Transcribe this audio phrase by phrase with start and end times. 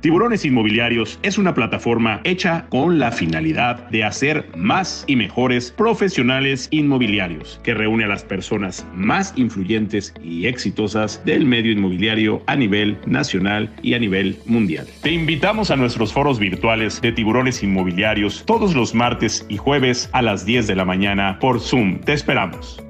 [0.00, 6.68] Tiburones Inmobiliarios es una plataforma hecha con la finalidad de hacer más y mejores profesionales
[6.70, 12.96] inmobiliarios, que reúne a las personas más influyentes y exitosas del medio inmobiliario a nivel
[13.04, 14.88] nacional y a nivel mundial.
[15.02, 20.22] Te invitamos a nuestros foros virtuales de Tiburones Inmobiliarios todos los martes y jueves a
[20.22, 22.00] las 10 de la mañana por Zoom.
[22.00, 22.82] Te esperamos.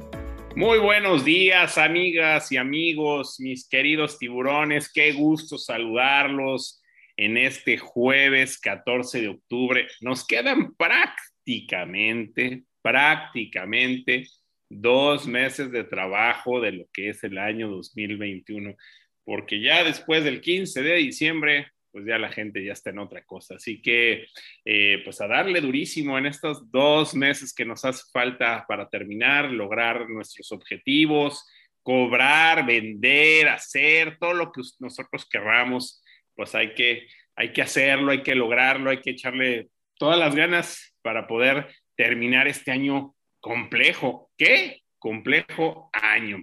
[0.54, 4.92] Muy buenos días, amigas y amigos, mis queridos tiburones.
[4.92, 6.79] Qué gusto saludarlos
[7.20, 9.86] en este jueves 14 de octubre.
[10.00, 14.26] Nos quedan prácticamente, prácticamente
[14.70, 18.74] dos meses de trabajo de lo que es el año 2021,
[19.22, 23.22] porque ya después del 15 de diciembre, pues ya la gente ya está en otra
[23.24, 23.56] cosa.
[23.56, 24.24] Así que,
[24.64, 29.50] eh, pues a darle durísimo en estos dos meses que nos hace falta para terminar,
[29.50, 31.46] lograr nuestros objetivos,
[31.82, 36.02] cobrar, vender, hacer todo lo que nosotros querramos
[36.40, 40.96] pues hay que, hay que hacerlo, hay que lograrlo, hay que echarle todas las ganas
[41.02, 44.30] para poder terminar este año complejo.
[44.38, 44.80] ¿Qué?
[44.98, 46.38] Complejo año.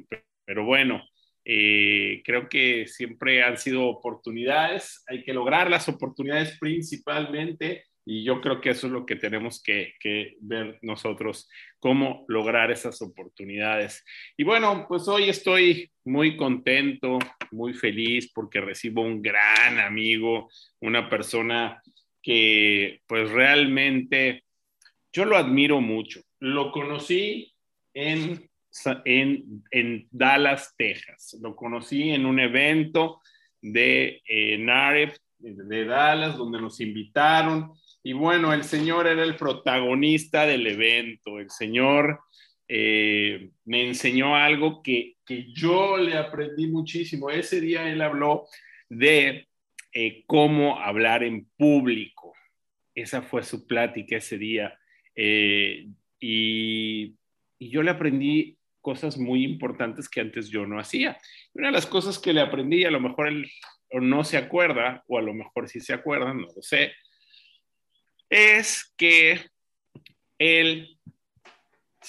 [0.45, 1.03] Pero bueno,
[1.43, 8.39] eh, creo que siempre han sido oportunidades, hay que lograr las oportunidades principalmente y yo
[8.39, 9.95] creo que eso es lo que tenemos que,
[10.39, 14.05] ver nosotros, cómo lograr esas oportunidades.
[14.37, 17.19] Y bueno, pues hoy estoy muy contento,
[17.51, 20.49] muy feliz porque recibo un gran amigo,
[20.81, 21.81] una persona
[22.21, 24.43] que pues realmente
[25.11, 26.21] yo lo admiro mucho.
[26.39, 27.53] Lo conocí
[27.93, 28.49] en,
[29.05, 31.37] en, Dallas, Texas.
[31.41, 33.21] Lo conocí en un evento
[33.61, 37.71] de eh, NAREP de Dallas, donde nos invitaron
[38.07, 41.39] y bueno, el Señor era el protagonista del evento.
[41.39, 42.21] El Señor
[42.67, 45.15] eh, me enseñó algo que,
[45.53, 47.29] yo le aprendí muchísimo.
[47.29, 48.47] Ese día él habló
[48.87, 49.47] de
[49.93, 52.33] eh, cómo hablar en público.
[52.95, 54.79] Esa fue su plática ese día.
[55.15, 55.87] Eh,
[56.19, 57.15] y,
[57.59, 61.17] y yo le aprendí cosas muy importantes que antes yo no hacía.
[61.53, 63.49] Una de las cosas que le aprendí, a lo mejor él
[63.91, 66.93] no se acuerda, o a lo mejor sí se acuerda, no lo sé,
[68.29, 69.41] es que
[70.37, 70.96] él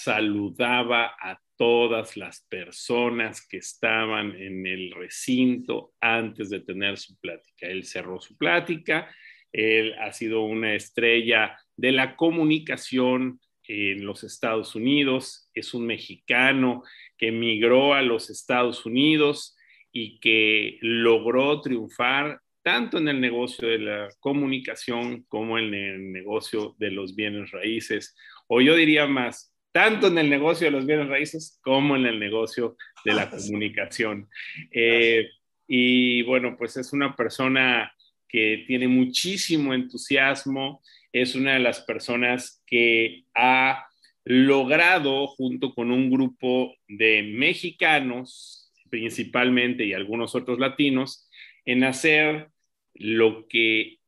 [0.03, 7.67] saludaba a todas las personas que estaban en el recinto antes de tener su plática.
[7.67, 9.13] Él cerró su plática,
[9.53, 16.85] él ha sido una estrella de la comunicación en los Estados Unidos, es un mexicano
[17.17, 19.57] que emigró a los Estados Unidos
[19.91, 26.77] y que logró triunfar tanto en el negocio de la comunicación como en el negocio
[26.79, 28.15] de los bienes raíces,
[28.47, 32.19] o yo diría más, tanto en el negocio de los bienes raíces como en el
[32.19, 34.29] negocio de la comunicación.
[34.73, 35.29] Eh,
[35.69, 37.93] y bueno, pues es una persona
[38.27, 43.87] que tiene muchísimo entusiasmo, es una de las personas que ha
[44.25, 51.31] logrado junto con un grupo de mexicanos principalmente y algunos otros latinos
[51.65, 52.49] en hacer
[52.95, 53.99] lo que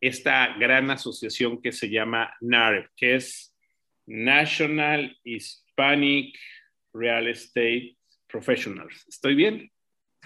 [0.00, 3.55] esta gran asociación que se llama NAREP, que es
[4.06, 6.34] National Hispanic
[6.92, 7.96] Real Estate
[8.28, 9.04] Professionals.
[9.08, 9.70] ¿Estoy bien?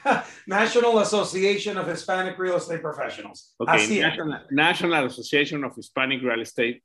[0.46, 3.54] National Association of Hispanic Real Estate Professionals.
[3.66, 6.82] Así National, National, Association of Hispanic Real Estate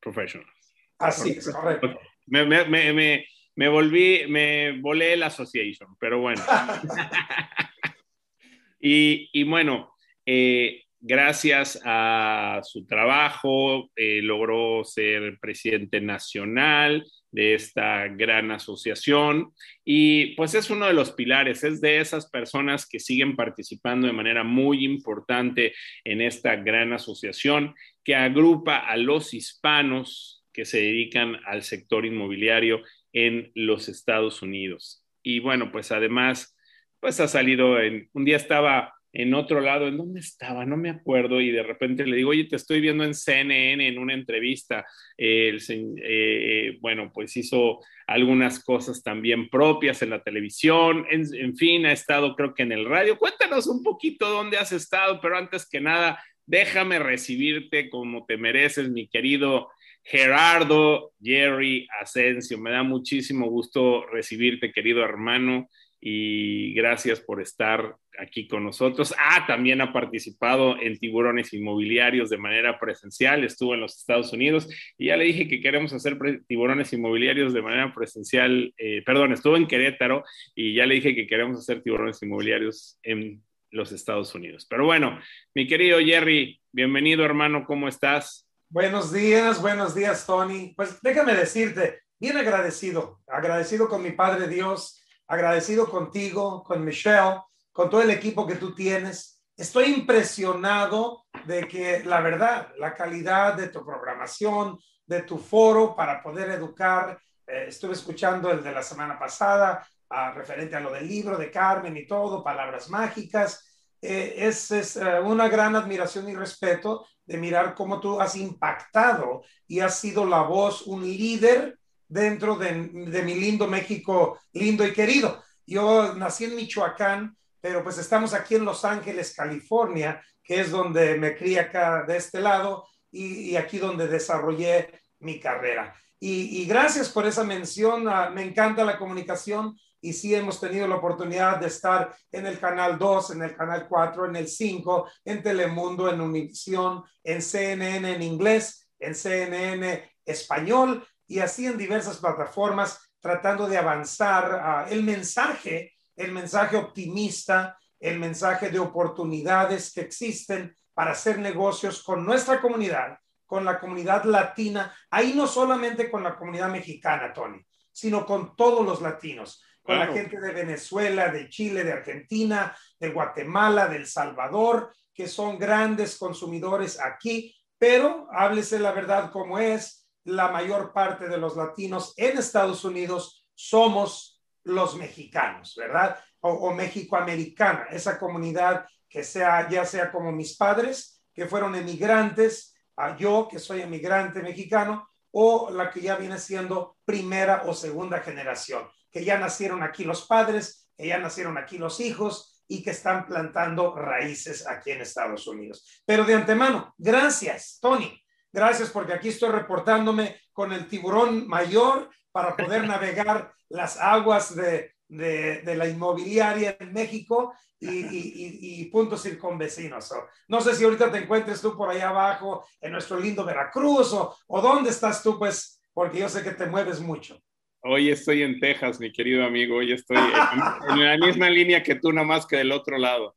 [0.00, 0.50] Professionals.
[0.98, 1.98] Así es, correcto.
[2.26, 3.26] Me, me, me,
[3.56, 6.42] me, volví, me volé la association, pero bueno.
[8.80, 9.94] y, y bueno,
[10.24, 19.52] eh, gracias a su trabajo, eh, logró ser presidente nacional de esta gran asociación
[19.84, 24.12] y pues es uno de los pilares, es de esas personas que siguen participando de
[24.12, 25.74] manera muy importante
[26.04, 27.74] en esta gran asociación
[28.04, 32.82] que agrupa a los hispanos que se dedican al sector inmobiliario
[33.12, 35.04] en los Estados Unidos.
[35.22, 36.56] Y bueno, pues además,
[37.00, 40.64] pues ha salido en, un día estaba en otro lado, ¿en dónde estaba?
[40.64, 43.98] No me acuerdo y de repente le digo, oye, te estoy viendo en CNN en
[43.98, 44.86] una entrevista.
[45.18, 51.92] Eh, eh, bueno, pues hizo algunas cosas también propias en la televisión, en, fin, ha
[51.92, 53.18] estado creo que en el radio.
[53.18, 58.88] Cuéntanos un poquito dónde has estado, pero antes que nada, déjame recibirte como te mereces,
[58.88, 59.68] mi querido
[60.02, 62.58] Gerardo Jerry Asensio.
[62.58, 65.68] Me da muchísimo gusto recibirte, querido hermano
[66.04, 69.14] y gracias por estar aquí con nosotros.
[69.16, 74.68] Ah, también ha participado en tiburones inmobiliarios de manera presencial, estuvo en los Estados Unidos
[74.98, 76.18] y ya le dije que queremos hacer
[76.48, 80.24] tiburones inmobiliarios de manera presencial, eh, perdón, estuvo en Querétaro
[80.56, 83.40] y ya le dije que queremos hacer tiburones inmobiliarios en
[83.70, 84.66] los Estados Unidos.
[84.68, 85.20] Pero bueno,
[85.54, 88.48] mi querido Jerry, bienvenido hermano, ¿cómo estás?
[88.68, 90.74] Buenos días, buenos días Tony.
[90.76, 94.98] Pues déjame decirte, bien agradecido, agradecido con mi Padre Dios,
[95.32, 97.40] agradecido contigo, con Michelle,
[97.72, 99.42] con todo el equipo que tú tienes.
[99.56, 106.22] Estoy impresionado de que la verdad, la calidad de tu programación, de tu foro para
[106.22, 109.86] poder educar, eh, estuve escuchando el de la semana pasada,
[110.34, 113.66] referente a lo del libro de Carmen y todo, palabras mágicas.
[114.02, 119.44] Eh, es, es eh, una gran admiración y respeto de mirar cómo tú has impactado
[119.66, 121.78] y has sido la voz, un líder
[122.12, 125.42] dentro de, de mi lindo México, lindo y querido.
[125.66, 131.16] Yo nací en Michoacán, pero pues estamos aquí en Los Ángeles, California, que es donde
[131.16, 135.94] me crié acá de este lado y, y aquí donde desarrollé mi carrera.
[136.20, 140.86] Y, y gracias por esa mención, ah, me encanta la comunicación y sí hemos tenido
[140.86, 145.08] la oportunidad de estar en el canal 2, en el canal 4, en el 5,
[145.24, 152.18] en Telemundo, en Univisión, en CNN en inglés, en CNN español y así en diversas
[152.18, 160.02] plataformas tratando de avanzar uh, el mensaje, el mensaje optimista, el mensaje de oportunidades que
[160.02, 166.22] existen para hacer negocios con nuestra comunidad, con la comunidad latina, ahí no solamente con
[166.22, 171.48] la comunidad mexicana, Tony, sino con todos los latinos con la gente de Venezuela, de
[171.48, 178.78] Chile, de Argentina, de Guatemala, de El Salvador, que son grandes consumidores aquí, pero háblese
[178.78, 184.96] la verdad como es, la mayor parte de los latinos en Estados Unidos somos los
[184.96, 186.18] mexicanos, ¿verdad?
[186.40, 192.74] O, o mexicoamericana, esa comunidad que sea, ya sea como mis padres, que fueron emigrantes,
[192.96, 198.20] a yo, que soy emigrante mexicano, o la que ya viene siendo primera o segunda
[198.20, 202.90] generación que ya nacieron aquí los padres, que ya nacieron aquí los hijos y que
[202.90, 206.02] están plantando raíces aquí en Estados Unidos.
[206.06, 208.21] Pero de antemano, gracias, Tony.
[208.52, 214.92] Gracias porque aquí estoy reportándome con el tiburón mayor para poder navegar las aguas de,
[215.08, 220.12] de, la inmobiliaria en México y, y, y, puntos circunvecinos.
[220.46, 224.36] no sé si ahorita te encuentres tú por allá abajo en nuestro lindo Veracruz o,
[224.46, 227.42] o dónde estás tú, pues, porque yo sé que te mueves mucho.
[227.84, 229.78] Hoy estoy en Texas, mi querido amigo.
[229.78, 233.34] Hoy estoy en, la misma línea que tú, nada más que del otro lado.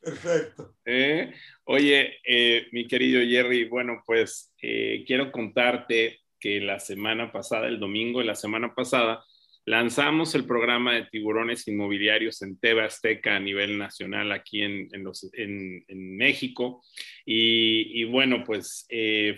[0.00, 0.74] Perfecto.
[0.84, 1.32] ¿Eh?
[1.64, 7.78] Oye, eh, mi querido Jerry, bueno, pues eh, quiero contarte que la semana pasada, el
[7.78, 9.22] domingo de la semana pasada,
[9.66, 15.04] lanzamos el programa de tiburones inmobiliarios en TV Azteca a nivel nacional aquí en, en,
[15.04, 15.84] los, en,
[16.16, 16.82] México.
[17.26, 18.86] Y, y, bueno, pues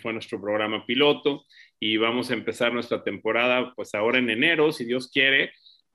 [0.01, 1.45] fue nuestro programa piloto
[1.81, 5.53] y vamos a empezar nuestra temporada pues ahora en enero, si Dios quiere,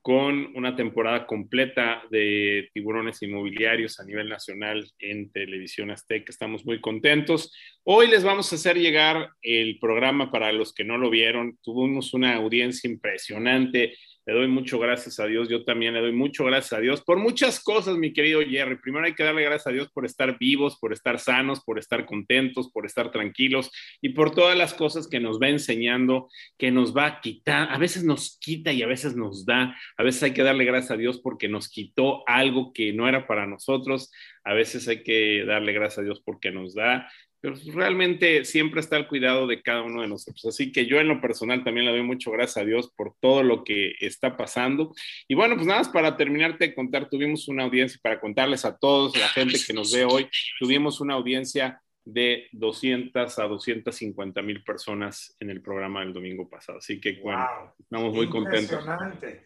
[0.08, 6.30] con una temporada completa de tiburones inmobiliarios a nivel nacional en Televisión Azteca.
[6.30, 7.54] Estamos muy contentos.
[7.84, 11.58] Hoy les vamos a hacer llegar el programa para los que no lo vieron.
[11.62, 16.44] Tuvimos una audiencia impresionante le doy mucho gracias a Dios, yo también le doy mucho
[16.44, 18.76] gracias a Dios por muchas cosas, mi querido Jerry.
[18.76, 22.04] Primero hay que darle gracias a Dios por estar vivos, por estar sanos, por estar
[22.04, 23.70] contentos, por estar tranquilos
[24.02, 26.28] y por todas las cosas que nos va enseñando,
[26.58, 30.02] que nos va a quitar, a veces nos quita y a veces nos da, a
[30.02, 33.46] veces hay que darle gracias a Dios porque nos quitó algo que no era para
[33.46, 34.12] nosotros,
[34.44, 37.08] a veces hay que darle gracias a Dios porque nos da
[37.40, 40.44] pero realmente siempre está el cuidado de cada uno de nosotros.
[40.46, 43.42] Así que yo en lo personal también le doy mucho gracias a Dios por todo
[43.42, 44.92] lo que está pasando.
[45.28, 48.76] Y bueno, pues nada más para terminarte de contar, tuvimos una audiencia, para contarles a
[48.76, 50.28] todos, la gente que nos ve hoy,
[50.58, 56.78] tuvimos una audiencia de 200 a 250 mil personas en el programa del domingo pasado.
[56.78, 57.46] Así que bueno,
[57.78, 58.82] estamos muy contentos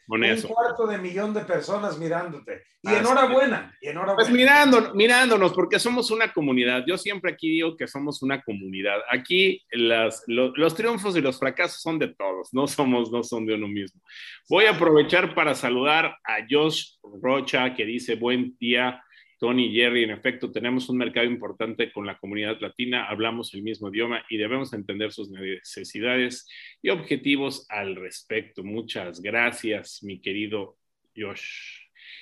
[0.07, 0.47] con eso.
[0.47, 2.63] Un cuarto de millón de personas mirándote.
[2.83, 4.17] Y enhorabuena, y enhorabuena.
[4.17, 6.85] Pues mirando, mirándonos, porque somos una comunidad.
[6.87, 8.99] Yo siempre aquí digo que somos una comunidad.
[9.11, 13.55] Aquí las, los triunfos y los fracasos son de todos, no somos, no son de
[13.55, 14.01] uno mismo.
[14.49, 19.03] Voy a aprovechar para saludar a Josh Rocha, que dice buen día
[19.43, 23.89] Tony, Jerry, en efecto, tenemos un mercado importante con la comunidad latina, hablamos el mismo
[23.89, 26.49] idioma y debemos entender sus necesidades
[26.81, 28.63] y objetivos al respecto.
[28.63, 30.77] Muchas gracias, mi querido
[31.17, 31.81] Josh.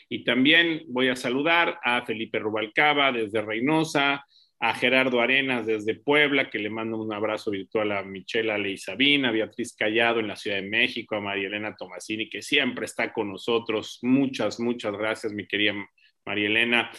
[0.09, 4.25] Y también voy a saludar a Felipe Rubalcaba desde Reynosa,
[4.59, 9.31] a Gerardo Arenas desde Puebla, que le mando un abrazo virtual a Michela Leizabín, a
[9.31, 13.29] Beatriz Callado en la Ciudad de México, a María Elena Tomasini, que siempre está con
[13.29, 13.99] nosotros.
[14.01, 15.75] Muchas, muchas gracias, mi querida
[16.31, 16.91] María Elena,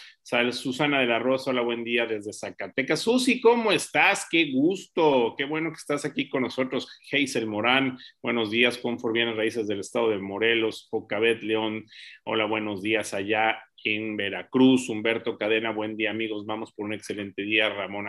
[0.52, 3.00] Susana de la Rosa, hola, buen día desde Zacatecas.
[3.00, 4.28] Susi, ¿cómo estás?
[4.30, 6.86] Qué gusto, qué bueno que estás aquí con nosotros.
[7.10, 11.86] Hazel Morán, buenos días, Confort Bienes Raíces del Estado de Morelos, Pocabet León,
[12.26, 17.44] hola, buenos días allá en Veracruz, Humberto Cadena, buen día amigos, vamos por un excelente
[17.44, 18.08] día, Ramón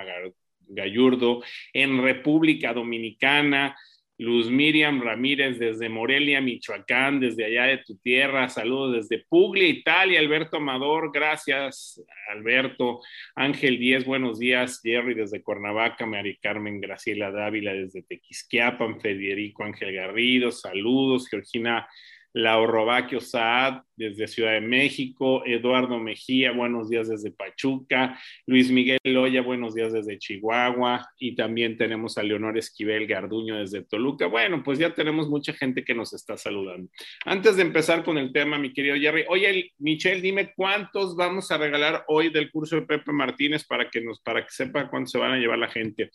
[0.66, 3.76] Gallurdo, en República Dominicana,
[4.22, 8.48] Luz Miriam Ramírez desde Morelia, Michoacán, desde allá de tu tierra.
[8.48, 10.20] Saludos desde Puglia, Italia.
[10.20, 12.00] Alberto Amador, gracias,
[12.30, 13.00] Alberto.
[13.34, 14.80] Ángel Díez, buenos días.
[14.80, 21.28] Jerry desde Cuernavaca, Mari Carmen Graciela Dávila desde Tequisquiapan, Federico Ángel Garrido, saludos.
[21.28, 21.88] Georgina
[22.34, 22.86] Lauro
[23.20, 29.74] Saad desde Ciudad de México, Eduardo Mejía, buenos días desde Pachuca, Luis Miguel Loya, buenos
[29.74, 34.26] días desde Chihuahua, y también tenemos a Leonor Esquivel Garduño desde Toluca.
[34.26, 36.90] Bueno, pues ya tenemos mucha gente que nos está saludando.
[37.24, 41.58] Antes de empezar con el tema, mi querido Jerry, oye, Michelle, dime cuántos vamos a
[41.58, 45.18] regalar hoy del curso de Pepe Martínez para que nos, para que sepa cuánto se
[45.18, 46.10] van a llevar la gente.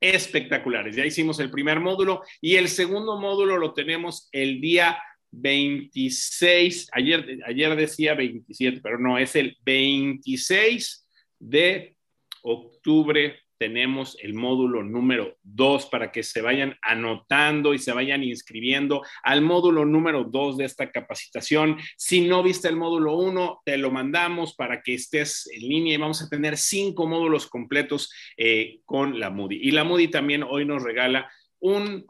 [0.00, 0.94] espectaculares.
[0.94, 5.00] Ya hicimos el primer módulo y el segundo módulo lo tenemos el día
[5.40, 11.96] 26, ayer, ayer decía 27, pero no, es el 26 de
[12.42, 19.02] octubre tenemos el módulo número 2 para que se vayan anotando y se vayan inscribiendo
[19.22, 21.78] al módulo número 2 de esta capacitación.
[21.96, 25.98] Si no viste el módulo 1, te lo mandamos para que estés en línea y
[25.98, 29.56] vamos a tener cinco módulos completos eh, con la Moody.
[29.56, 32.04] Y la Moody también hoy nos regala un...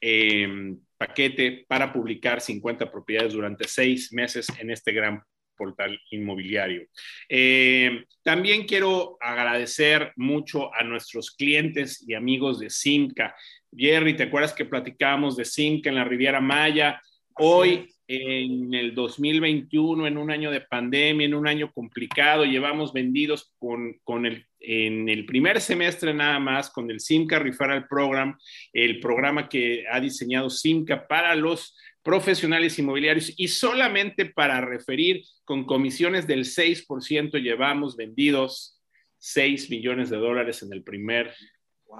[0.00, 5.22] Eh, paquete para publicar 50 propiedades durante seis meses en este gran
[5.56, 6.86] portal inmobiliario.
[7.28, 13.34] Eh, también quiero agradecer mucho a nuestros clientes y amigos de Simca.
[13.74, 17.00] Jerry, ¿te acuerdas que platicábamos de Simca en la Riviera Maya?
[17.34, 23.52] Hoy, en el 2021, en un año de pandemia, en un año complicado, llevamos vendidos
[23.58, 28.36] con, con el en el primer semestre nada más con el Simca Referral Program,
[28.72, 33.32] el programa que ha diseñado Simca para los profesionales inmobiliarios.
[33.36, 38.80] Y solamente para referir con comisiones del 6% llevamos vendidos
[39.18, 41.32] 6 millones de dólares en el primer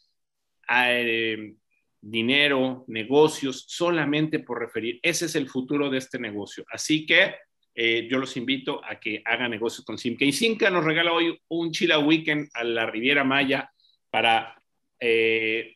[0.70, 1.54] eh,
[2.01, 5.00] dinero, negocios, solamente por referir.
[5.01, 6.66] Ese es el futuro de este negocio.
[6.72, 7.36] Así que
[7.75, 10.25] eh, yo los invito a que hagan negocios con Simca.
[10.25, 13.72] Y Simca nos regala hoy un Chila Weekend a la Riviera Maya
[14.10, 14.62] para
[15.00, 15.75] eh,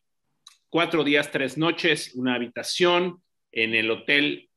[0.69, 3.21] cuatro días, tres noches, una habitación
[3.51, 4.49] en el Hotel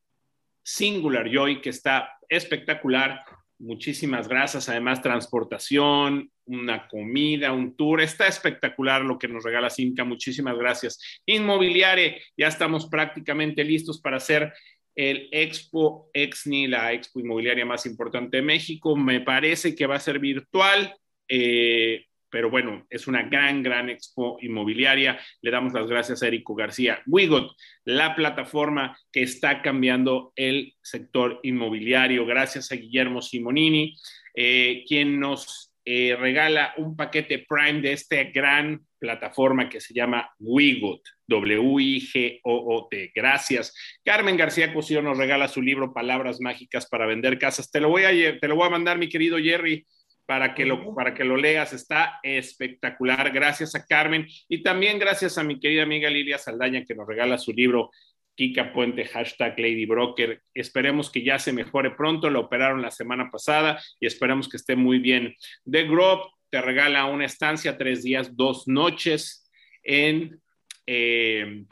[0.63, 3.23] Singular Joy, que está espectacular
[3.59, 4.69] Muchísimas gracias.
[4.69, 8.01] Además, transportación, una comida, un tour.
[8.01, 10.03] Está espectacular lo que nos regala Simca.
[10.03, 10.99] Muchísimas gracias.
[11.25, 14.53] Inmobiliare, ya estamos prácticamente listos para hacer
[14.95, 18.95] el Expo Exni, la expo inmobiliaria más importante de México.
[18.95, 20.95] Me parece que va a ser virtual.
[21.27, 25.19] Eh, pero bueno, es una gran, gran expo inmobiliaria.
[25.41, 27.01] Le damos las gracias a Erico García.
[27.05, 27.55] Wigot,
[27.85, 32.25] la plataforma que está cambiando el sector inmobiliario.
[32.25, 33.95] Gracias a Guillermo Simonini,
[34.35, 40.29] eh, quien nos eh, regala un paquete Prime de esta gran plataforma que se llama
[40.39, 43.11] Wigot, W-I-G-O-O-T.
[43.15, 43.73] Gracias.
[44.03, 47.71] Carmen García Cosío nos regala su libro Palabras Mágicas para Vender Casas.
[47.71, 49.85] Te lo voy a, te lo voy a mandar, mi querido Jerry
[50.27, 51.73] para que, lo, para que lo leas.
[51.73, 53.31] Está espectacular.
[53.31, 57.39] Gracias a Carmen y también gracias a mi querida amiga Lilia Saldaña que nos regala
[57.39, 57.89] su libro
[58.35, 60.43] Kika Puente, hashtag Lady Broker.
[60.53, 62.29] Esperemos que ya se mejore pronto.
[62.29, 65.33] Lo operaron la semana pasada y esperamos que esté muy bien.
[65.65, 69.49] The Grove te regala una estancia, tres días, dos noches
[69.81, 70.41] en
[70.85, 71.65] eh,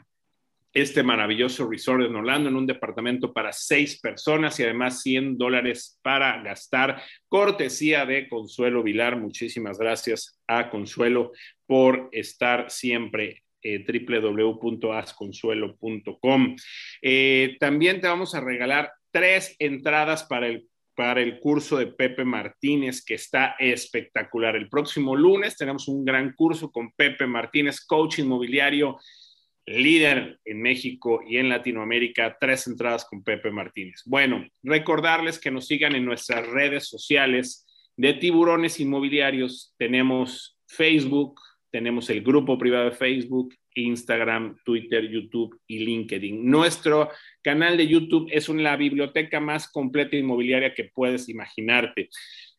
[0.76, 5.98] este maravilloso resort en Orlando en un departamento para seis personas y además 100 dólares
[6.02, 7.02] para gastar.
[7.28, 9.16] Cortesía de Consuelo Vilar.
[9.16, 11.32] Muchísimas gracias a Consuelo
[11.64, 16.56] por estar siempre eh, www.asconsuelo.com.
[17.00, 22.24] Eh, también te vamos a regalar tres entradas para el para el curso de Pepe
[22.24, 24.54] Martínez, que está espectacular.
[24.56, 28.96] El próximo lunes tenemos un gran curso con Pepe Martínez, coach inmobiliario,
[29.66, 34.02] líder en México y en Latinoamérica, tres entradas con Pepe Martínez.
[34.06, 39.74] Bueno, recordarles que nos sigan en nuestras redes sociales de tiburones inmobiliarios.
[39.76, 46.48] Tenemos Facebook, tenemos el grupo privado de Facebook, Instagram, Twitter, YouTube y LinkedIn.
[46.48, 47.10] Nuestro
[47.42, 52.08] canal de YouTube es una biblioteca más completa inmobiliaria que puedes imaginarte.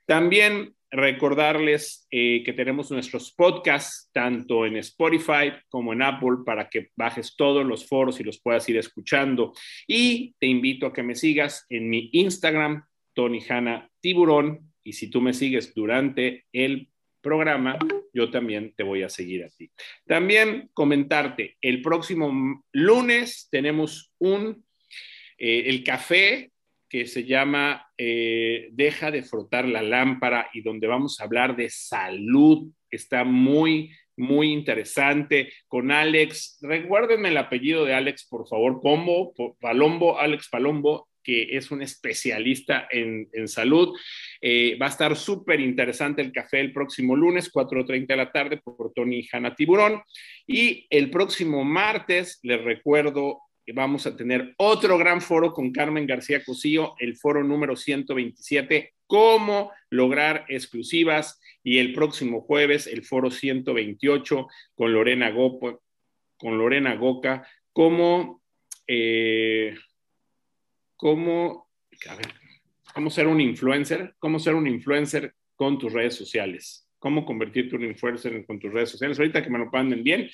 [0.06, 6.91] También recordarles eh, que tenemos nuestros podcasts tanto en Spotify como en Apple para que
[6.96, 9.53] bajes todos los foros y los puedas ir escuchando.
[9.86, 14.74] Y te invito a que me sigas en mi Instagram, Tony Hanna Tiburón.
[14.84, 16.89] Y si tú me sigues durante el
[17.22, 17.77] programa,
[18.13, 19.70] yo también te voy a seguir a ti.
[20.06, 24.63] También comentarte, el próximo lunes tenemos un,
[25.38, 26.51] eh, el café
[26.89, 31.70] que se llama eh, Deja de frotar la lámpara y donde vamos a hablar de
[31.70, 32.72] salud.
[32.89, 36.60] Está muy, muy interesante con Alex.
[36.62, 42.88] Recuérdenme el apellido de Alex, por favor, Pombo, Palombo, Alex Palombo que es un especialista
[42.89, 43.94] en, salud.
[44.39, 48.62] Eh, va a estar súper interesante el café el próximo lunes, 4.30 de la tarde,
[48.63, 50.01] por Tony Hanna Tiburón.
[50.48, 53.41] Y el próximo martes, les recuerdo,
[53.74, 59.71] vamos a tener otro gran foro con Carmen García Cosío, el foro número 127, cómo
[59.89, 61.39] lograr exclusivas.
[61.63, 65.77] Y el próximo jueves, el foro 128 con Lorena Gopa,
[66.38, 68.41] con Lorena Goca, cómo...
[68.88, 69.75] Eh,
[70.97, 71.69] cómo,
[72.93, 77.83] cómo ser un influencer, cómo ser un influencer con tus redes sociales, cómo convertirte en
[77.83, 79.17] un influencer con tus redes sociales.
[79.17, 80.29] Ahorita que me lo panden bien.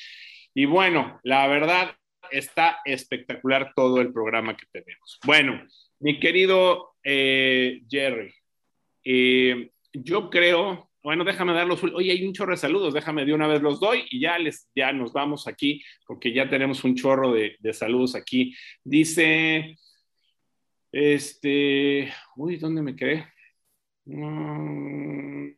[0.55, 1.95] Y bueno, la verdad
[2.33, 5.19] está espectacular todo el programa que tenemos.
[5.25, 5.65] Bueno,
[5.99, 8.33] mi querido eh, Jerry,
[9.03, 13.33] eh, yo creo, bueno, déjame dar los, oye, hay un chorro de saludos, déjame de
[13.33, 16.95] una vez los doy y ya les, ya nos vamos aquí porque ya tenemos un
[16.95, 18.55] chorro de, saludos aquí.
[18.83, 19.77] Dice
[20.91, 23.27] este, uy, ¿dónde me quedé?
[24.05, 25.51] Mm,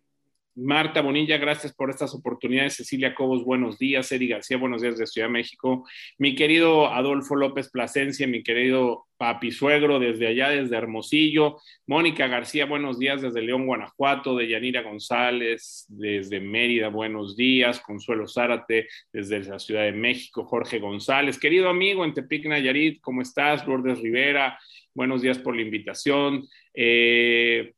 [0.58, 2.76] Marta Bonilla, gracias por estas oportunidades.
[2.76, 4.10] Cecilia Cobos, buenos días.
[4.14, 5.86] Eri García, buenos días de Ciudad de México.
[6.18, 11.58] Mi querido Adolfo López Plasencia, mi querido papi suegro desde allá, desde Hermosillo.
[11.88, 14.38] Mónica García, buenos días desde León, Guanajuato.
[14.38, 17.82] De Yanira González, desde Mérida, buenos días.
[17.82, 20.46] Consuelo Zárate, desde la Ciudad de México.
[20.46, 23.68] Jorge González, querido amigo en Tepic, Nayarit, ¿cómo estás?
[23.68, 24.58] Lourdes Rivera,
[24.94, 26.48] buenos días por la invitación.
[26.74, 27.74] Eh,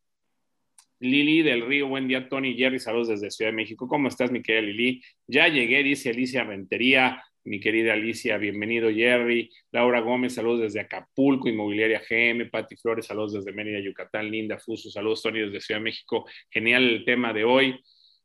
[0.99, 3.87] Lili del Río, buen día, Tony Jerry, saludos desde Ciudad de México.
[3.87, 5.01] ¿Cómo estás, mi querida Lili?
[5.27, 9.49] Ya llegué, dice Alicia Rentería, mi querida Alicia, bienvenido, Jerry.
[9.71, 12.49] Laura Gómez, saludos desde Acapulco, Inmobiliaria GM.
[12.49, 14.31] Pati Flores, saludos desde Mérida, Yucatán.
[14.31, 16.25] Linda Fuso, saludos, Tony, desde Ciudad de México.
[16.49, 17.79] Genial el tema de hoy.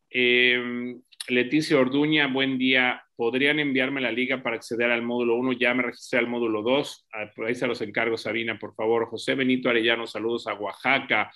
[0.08, 0.94] Eh,
[1.28, 3.04] Leticia Orduña, buen día.
[3.14, 5.52] ¿Podrían enviarme la liga para acceder al módulo 1?
[5.52, 7.06] Ya me registré al módulo 2.
[7.12, 9.06] Ah, ahí se los encargo, Sabina, por favor.
[9.06, 11.30] José Benito Arellano, saludos a Oaxaca.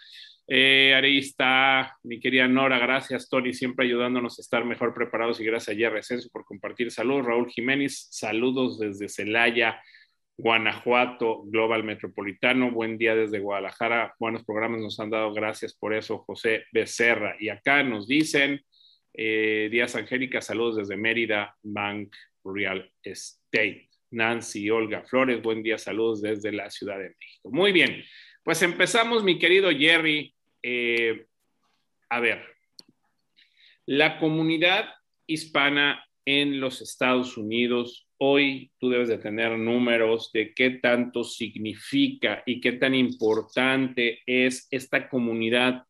[0.48, 5.44] Eh, ahí está mi querida Nora, gracias Tony, siempre ayudándonos a estar mejor preparados y
[5.44, 6.00] gracias a Jerry
[6.32, 7.26] por compartir saludos.
[7.26, 9.82] Raúl Jiménez, saludos desde Celaya,
[10.38, 12.70] Guanajuato, Global Metropolitano.
[12.70, 14.14] Buen día desde Guadalajara.
[14.20, 17.36] Buenos programas nos han dado, gracias por eso, José Becerra.
[17.40, 18.60] Y acá nos dicen,
[19.14, 23.88] eh, Díaz Angélica, saludos desde Mérida, Bank Real Estate.
[24.12, 27.50] Nancy Olga Flores, buen día, saludos desde la Ciudad de México.
[27.50, 28.04] Muy bien,
[28.44, 30.35] pues empezamos, mi querido Jerry.
[30.68, 31.26] Eh,
[32.08, 32.42] a ver,
[33.86, 34.86] la comunidad
[35.24, 42.42] hispana en los Estados Unidos, hoy tú debes de tener números de qué tanto significa
[42.46, 45.84] y qué tan importante es esta comunidad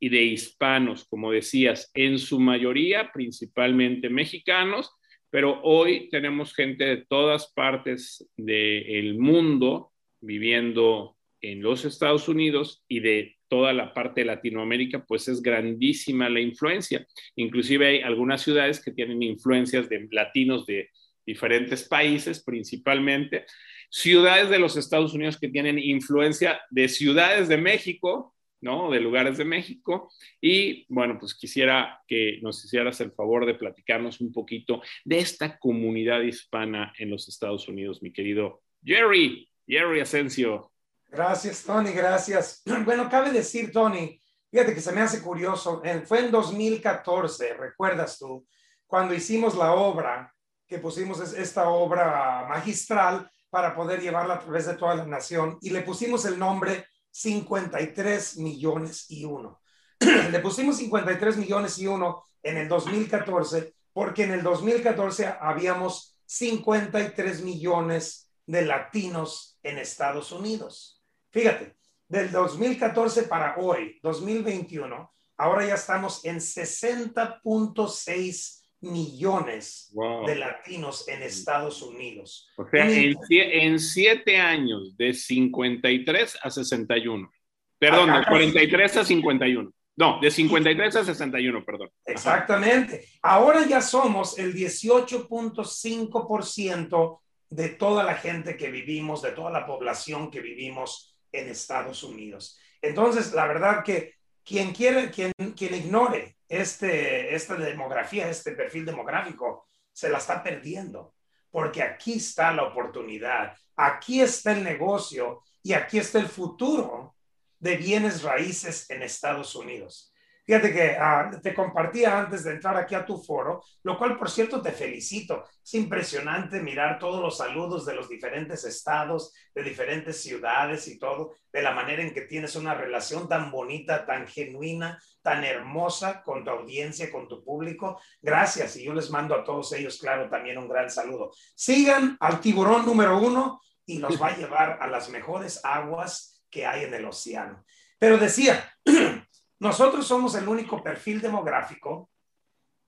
[0.00, 4.90] y de hispanos, como decías, en su mayoría principalmente mexicanos,
[5.30, 12.98] pero hoy tenemos gente de todas partes del mundo viviendo en los Estados Unidos y
[12.98, 17.06] de toda la parte de Latinoamérica, pues es grandísima la influencia.
[17.36, 20.88] Inclusive hay algunas ciudades que tienen influencias de latinos de
[21.26, 23.44] diferentes países principalmente,
[23.90, 28.90] ciudades de los Estados Unidos que tienen influencia de ciudades de México, ¿no?
[28.90, 30.12] De lugares de México.
[30.40, 35.58] Y bueno, pues quisiera que nos hicieras el favor de platicarnos un poquito de esta
[35.58, 40.70] comunidad hispana en los Estados Unidos, mi querido Jerry, Jerry Asensio.
[41.10, 42.62] Gracias, Tony, gracias.
[42.84, 44.20] Bueno, cabe decir, Tony,
[44.50, 48.46] fíjate que se me hace curioso, fue en 2014, recuerdas tú,
[48.86, 50.32] cuando hicimos la obra,
[50.66, 55.70] que pusimos esta obra magistral para poder llevarla a través de toda la nación y
[55.70, 59.60] le pusimos el nombre 53 millones y uno.
[60.30, 67.42] Le pusimos 53 millones y uno en el 2014 porque en el 2014 habíamos 53
[67.42, 70.99] millones de latinos en Estados Unidos.
[71.30, 71.76] Fíjate,
[72.08, 79.92] del 2014 para hoy, 2021, ahora ya estamos en 60.6 millones
[80.26, 82.48] de latinos en Estados Unidos.
[82.56, 87.30] O sea, en, siete años, de 53 a 61.
[87.78, 89.70] Perdón, de 43 a 51.
[89.96, 91.90] No, de 53 a 61, perdón.
[92.06, 93.04] Exactamente.
[93.22, 100.30] Ahora ya somos el 18.5% de toda la gente que vivimos, de toda la población
[100.30, 102.58] que vivimos en Estados Unidos.
[102.82, 104.14] Entonces, la verdad que
[104.44, 111.14] quien quiere, quien, quien ignore este, esta demografía, este perfil demográfico, se la está perdiendo,
[111.50, 117.14] porque aquí está la oportunidad, aquí está el negocio y aquí está el futuro
[117.58, 120.09] de bienes raíces en Estados Unidos.
[120.50, 124.28] Fíjate que ah, te compartía antes de entrar aquí a tu foro, lo cual por
[124.28, 125.44] cierto te felicito.
[125.62, 131.36] Es impresionante mirar todos los saludos de los diferentes estados, de diferentes ciudades y todo,
[131.52, 136.42] de la manera en que tienes una relación tan bonita, tan genuina, tan hermosa con
[136.42, 138.00] tu audiencia, con tu público.
[138.20, 141.30] Gracias y yo les mando a todos ellos, claro, también un gran saludo.
[141.54, 146.66] Sigan al tiburón número uno y nos va a llevar a las mejores aguas que
[146.66, 147.64] hay en el océano.
[148.00, 148.68] Pero decía,
[149.60, 152.10] Nosotros somos el único perfil demográfico,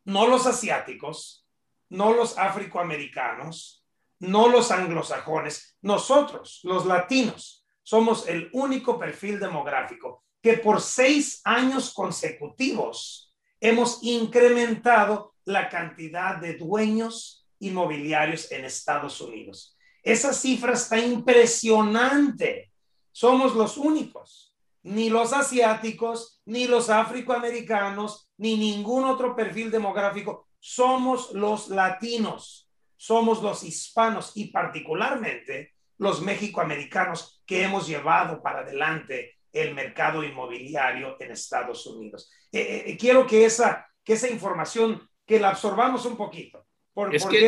[0.04, 1.46] no los asiáticos,
[1.90, 3.85] no los afroamericanos,
[4.18, 11.92] no los anglosajones, nosotros, los latinos, somos el único perfil demográfico que por seis años
[11.92, 19.76] consecutivos hemos incrementado la cantidad de dueños inmobiliarios en Estados Unidos.
[20.02, 22.72] Esa cifra está impresionante.
[23.12, 24.52] Somos los únicos
[24.83, 30.49] ni los asiáticos, ni los afroamericanos, ni ningún otro perfil demográfico.
[30.59, 39.38] Somos los latinos, somos los hispanos y particularmente los mexicoamericanos que hemos llevado para adelante
[39.53, 42.31] el mercado inmobiliario en Estados Unidos.
[42.51, 46.66] Eh, eh, eh, quiero que esa, que esa información, que la absorbamos un poquito.
[47.12, 47.47] es, que,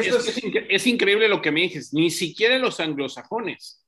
[0.68, 3.84] es increíble lo que me dices, ni siquiera los anglosajones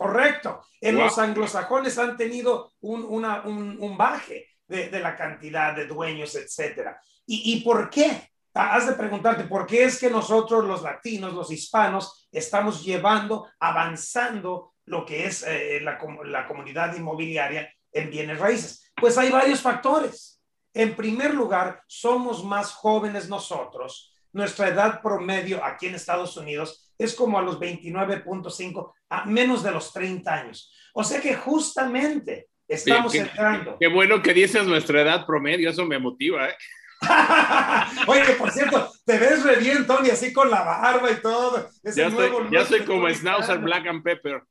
[0.00, 0.62] Correcto.
[0.80, 6.98] En los anglosajones han tenido un, un, baje de, la cantidad de dueños, etcétera.
[7.26, 8.30] ¿Y, por qué?
[8.54, 13.46] Ah, has de preguntarte, ¿por qué es que nosotros los latinos, los hispanos, estamos llevando,
[13.58, 18.90] avanzando lo que es eh, la, la comunidad inmobiliaria en bienes raíces?
[18.96, 20.40] Pues hay varios factores.
[20.72, 24.09] En primer lugar, somos más jóvenes nosotros.
[24.32, 29.70] Nuestra edad promedio aquí en Estados Unidos es como a los 29.5, a menos de
[29.72, 30.72] los 30 años.
[30.92, 33.76] O sea que justamente estamos entrando.
[33.80, 36.48] Qué bueno que dices nuestra edad promedio, eso me motiva.
[36.48, 36.54] ¿eh?
[38.06, 41.68] Oye, por cierto, te ves re bien, Tony, así con la barba y todo.
[41.82, 42.10] ya,
[42.50, 44.42] ya soy como Schnauzer Black and Pepper.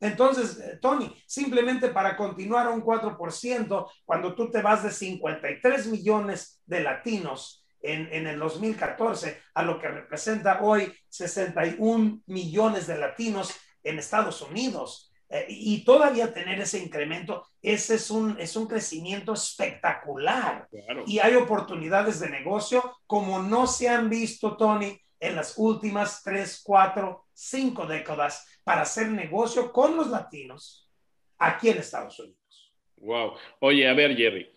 [0.00, 5.86] Entonces, eh, Tony, simplemente para continuar a un 4%, cuando tú te vas de 53
[5.88, 13.54] millones de latinos en, el 2014 a lo que representa hoy 61 millones de latinos
[13.82, 15.12] en Estados Unidos.
[15.30, 20.68] Eh, y todavía tener ese incremento, ese es un, es un crecimiento espectacular.
[21.06, 26.62] Y hay oportunidades de negocio como no se han visto, Tony, en las últimas 3,
[26.64, 30.90] 4, cinco décadas para hacer negocio con los latinos
[31.38, 32.74] aquí en Estados Unidos.
[32.96, 33.34] Wow.
[33.60, 34.50] Oye, a ver, Jerry.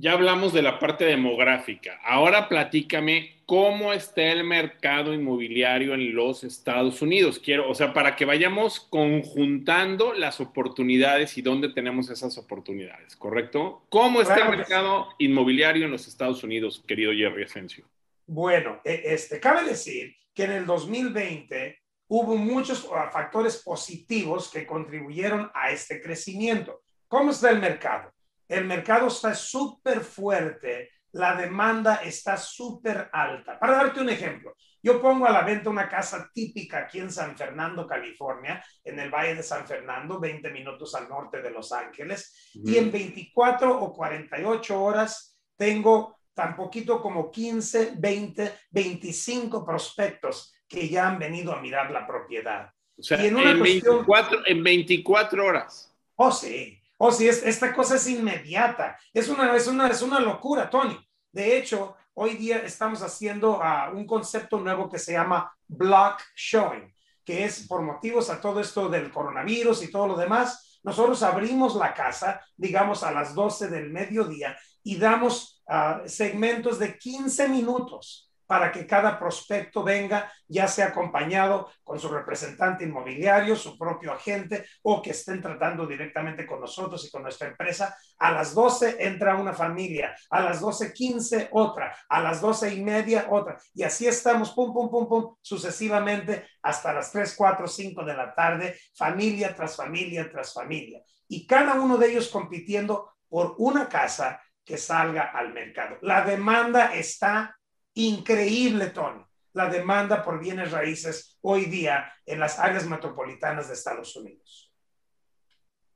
[0.00, 1.98] Ya hablamos de la parte demográfica.
[2.04, 7.40] Ahora platícame cómo está el mercado inmobiliario en los Estados Unidos.
[7.40, 13.86] Quiero, o sea, para que vayamos conjuntando las oportunidades y dónde tenemos esas oportunidades, ¿correcto?
[13.88, 17.84] ¿Cómo está el mercado inmobiliario en los Estados Unidos, querido Jerry Asensio?
[18.24, 24.64] Bueno, e, este, cabe decir que en el 2020 hubo muchos ah, factores positivos que
[24.64, 26.82] contribuyeron a este crecimiento.
[27.08, 28.12] ¿Cómo está el mercado?
[28.48, 33.58] El mercado está súper fuerte, la demanda está súper alta.
[33.58, 37.36] Para darte un ejemplo, yo pongo a la venta una casa típica aquí en San
[37.36, 42.50] Fernando, California, en el Valle de San Fernando, 20 minutos al norte de Los Ángeles,
[42.54, 50.88] y en 24 o 48 horas tengo tan poquito como 15, 20, 25 prospectos que
[50.88, 52.70] ya han venido a mirar la propiedad.
[52.96, 55.94] O sea, en, 24, en 24 horas.
[56.14, 56.77] Oh, sí.
[57.00, 58.98] Oh, sí, es, esta cosa es inmediata.
[59.14, 60.98] Es una, es, una, es una locura, Tony.
[61.30, 66.92] De hecho, hoy día estamos haciendo uh, un concepto nuevo que se llama block showing,
[67.24, 70.80] que es por motivos a todo esto del coronavirus y todo lo demás.
[70.82, 75.62] Nosotros abrimos la casa, digamos, a las 12 del mediodía y damos
[76.06, 82.84] segmentos de 15 minutos para que cada prospecto venga, ya sea acompañado con su representante
[82.84, 87.94] inmobiliario, su propio agente o que estén tratando directamente con nosotros y con nuestra empresa.
[88.18, 93.26] A las 12 entra una familia, a las 12.15 otra, a las 12 y media
[93.28, 93.58] otra.
[93.74, 98.34] Y así estamos, pum, pum, pum, pum, sucesivamente hasta las 3, 4, 5 de la
[98.34, 101.02] tarde, familia tras familia tras familia.
[101.28, 105.98] Y cada uno de ellos compitiendo por una casa que salga al mercado.
[106.02, 107.57] La demanda está
[107.98, 109.24] increíble, Tony.
[109.52, 114.72] La demanda por bienes raíces hoy día en las áreas metropolitanas de Estados Unidos.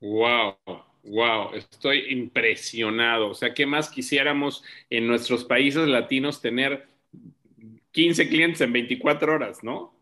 [0.01, 0.57] Wow,
[1.05, 3.31] wow, estoy impresionado.
[3.31, 6.89] O sea, ¿qué más quisiéramos en nuestros países latinos tener
[7.93, 9.95] 15 clientes en 24 horas, no?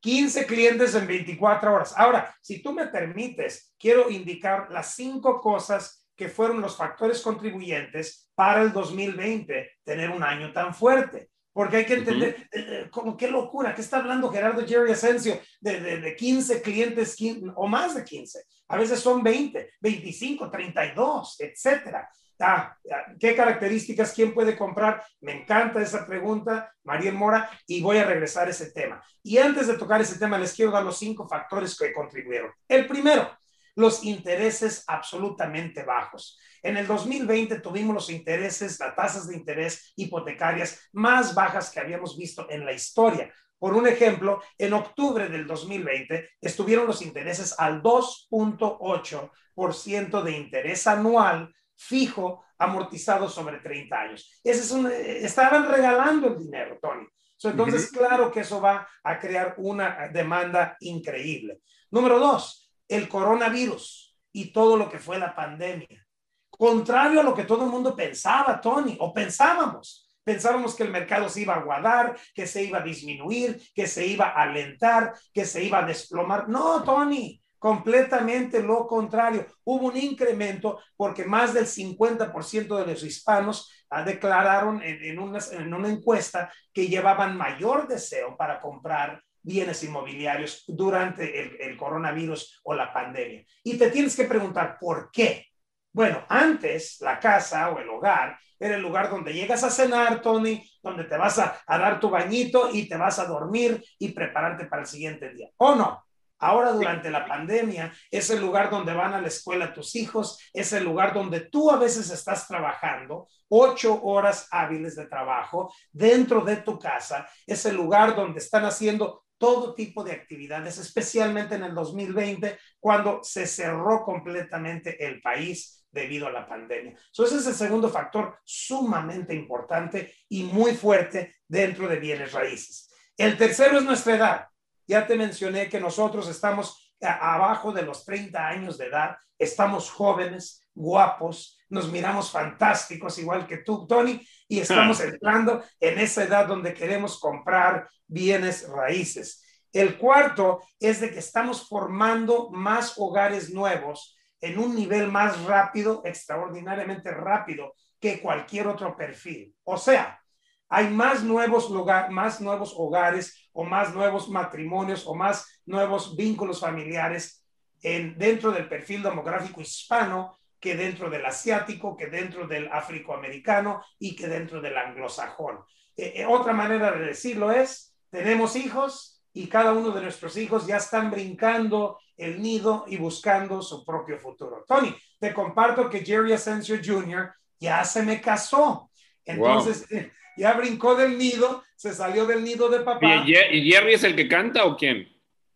[0.00, 1.94] 15 clientes en 24 horas.
[1.96, 8.30] Ahora, si tú me permites, quiero indicar las cinco cosas que fueron los factores contribuyentes
[8.34, 11.30] para el 2020 tener un año tan fuerte.
[11.58, 15.40] Porque hay que entender, eh, eh, como qué locura, ¿qué está hablando Gerardo Jerry Asensio?
[15.60, 17.16] De, de, 15 clientes
[17.56, 18.44] o más de 15.
[18.68, 22.08] A veces son 20, 25, 32, etcétera.
[22.38, 22.78] Ah,
[23.18, 24.12] ¿Qué características?
[24.12, 25.02] ¿Quién puede comprar?
[25.20, 29.02] Me encanta esa pregunta, María Mora, y voy a regresar a ese tema.
[29.24, 32.52] Y antes de tocar ese tema, les quiero dar los cinco factores que contribuyeron.
[32.68, 33.36] El primero,
[33.78, 36.36] los intereses absolutamente bajos.
[36.64, 42.18] En el 2020 tuvimos los intereses, las tasas de interés hipotecarias más bajas que habíamos
[42.18, 43.32] visto en la historia.
[43.56, 51.54] Por un ejemplo, en octubre del 2020 estuvieron los intereses al 2.8% de interés anual
[51.76, 54.40] fijo amortizado sobre 30 años.
[54.42, 57.06] Ese es un, estaban regalando el dinero, Tony.
[57.44, 61.60] entonces, claro que eso va a crear una demanda increíble.
[61.92, 66.06] Número dos, el coronavirus y todo lo que fue la pandemia.
[66.50, 70.08] Contrario a lo que todo el mundo pensaba, Tony, o pensábamos.
[70.24, 74.06] Pensábamos que el mercado se iba a aguadar, que se iba a disminuir, que se
[74.06, 76.48] iba a alentar, que se iba a desplomar.
[76.48, 79.46] No, Tony, completamente lo contrario.
[79.64, 85.72] Hubo un incremento porque más del 50% de los hispanos ah, declararon en, una, en
[85.72, 92.92] una encuesta que llevaban mayor deseo para comprar bienes inmobiliarios durante el, coronavirus o la
[92.92, 93.44] pandemia.
[93.64, 95.46] Y te tienes que preguntar, ¿por qué?
[95.90, 100.62] Bueno, antes la casa o el hogar era el lugar donde llegas a cenar, Tony,
[100.82, 104.66] donde te vas a, a, dar tu bañito y te vas a dormir y prepararte
[104.66, 105.48] para el siguiente día.
[105.56, 106.04] ¿O no?
[106.40, 110.72] Ahora durante la pandemia es el lugar donde van a la escuela tus hijos, es
[110.72, 116.58] el lugar donde tú a veces estás trabajando, ocho horas hábiles de trabajo dentro de
[116.58, 121.74] tu casa, es el lugar donde están haciendo todo tipo de actividades, especialmente en el
[121.74, 126.90] 2020, cuando se cerró completamente el país debido a la pandemia.
[126.90, 132.90] Entonces, ese es el segundo factor sumamente importante y muy fuerte dentro de bienes raíces.
[133.16, 134.48] El tercero es nuestra edad.
[134.86, 140.66] Ya te mencioné que nosotros estamos abajo de los 30 años de edad, estamos jóvenes,
[140.74, 146.74] guapos, nos miramos fantásticos, igual que tú, Tony, y estamos entrando en esa edad donde
[146.74, 149.44] queremos comprar bienes raíces.
[149.72, 156.02] El cuarto es de que estamos formando más hogares nuevos en un nivel más rápido,
[156.04, 159.54] extraordinariamente rápido que cualquier otro perfil.
[159.64, 160.20] O sea,
[160.68, 166.60] hay más nuevos, lugar, más nuevos hogares o más nuevos matrimonios o más nuevos vínculos
[166.60, 167.44] familiares
[167.82, 174.16] en, dentro del perfil demográfico hispano que dentro del asiático, que dentro del afroamericano y
[174.16, 175.60] que dentro del anglosajón.
[175.96, 180.66] Eh, eh, otra manera de decirlo es, tenemos hijos y cada uno de nuestros hijos
[180.66, 184.64] ya están brincando el nido y buscando su propio futuro.
[184.66, 187.32] Tony, te comparto que Jerry Asensio Jr.
[187.60, 188.90] ya se me casó.
[189.24, 189.86] Entonces,
[190.36, 193.24] ya brincó del nido, se salió del nido de papá.
[193.26, 195.08] ¿Y Jerry es el que canta o quién?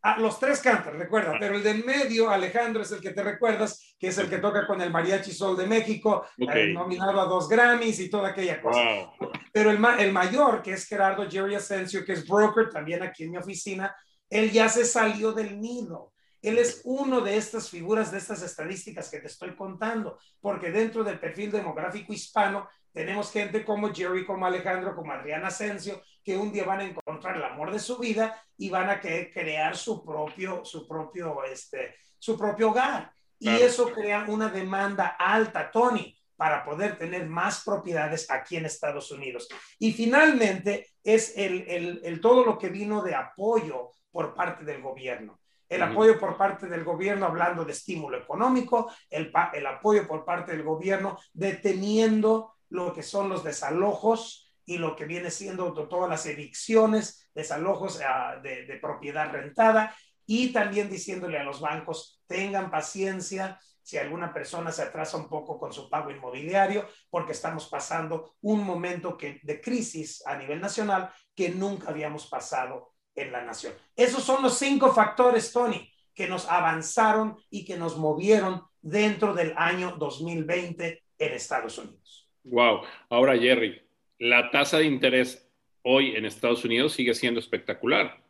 [0.05, 1.37] Ah, los tres cantan, recuerda, ah.
[1.39, 4.67] pero el del medio, Alejandro, es el que te recuerdas, que es el que toca
[4.67, 8.81] con el Mariachi Sol de México, eh, nominado a dos Grammys y toda aquella cosa.
[9.53, 13.31] Pero el, el mayor, que es Gerardo Jerry Asensio, que es broker también aquí en
[13.31, 13.95] mi oficina,
[14.29, 16.13] él ya se salió del nido.
[16.41, 21.05] Él es uno de estas figuras, de estas estadísticas que te estoy contando, porque dentro
[21.05, 26.53] del perfil demográfico hispano tenemos gente como Jerry, como Alejandro, como Adriana Asensio, que un
[26.53, 30.05] día van a encontrar el amor de su vida y van a querer crear su
[30.05, 33.13] propio, su propio, este, su propio hogar.
[33.39, 39.11] Y eso crea una demanda alta, Tony, para poder tener más propiedades aquí en Estados
[39.11, 39.49] Unidos.
[39.79, 44.81] Y finalmente es el, el, el todo lo que vino de apoyo por parte del
[44.81, 45.41] gobierno.
[45.69, 50.53] El apoyo por parte del gobierno hablando de estímulo económico, el, el apoyo por parte
[50.53, 54.42] del gobierno deteniendo lo que son los desalojos
[54.73, 59.95] y lo que viene siendo todas las evicciones, desalojos ah, de, propiedad rentada
[60.27, 65.59] y también diciéndole a los bancos, tengan paciencia, si alguna persona se atrasa un poco
[65.59, 71.13] con su pago inmobiliario, porque estamos pasando un momento que, de crisis a nivel nacional
[71.35, 73.75] que nunca habíamos pasado en la nación.
[73.95, 79.53] Esos son los cinco factores, Tony, que nos avanzaron y que nos movieron dentro del
[79.59, 82.31] año 2020 en Estados Unidos.
[82.45, 82.83] Wow.
[83.11, 83.83] Ahora, Jerry,
[84.23, 85.51] la tasa de interés
[85.83, 88.23] hoy en Estados Unidos sigue siendo espectacular.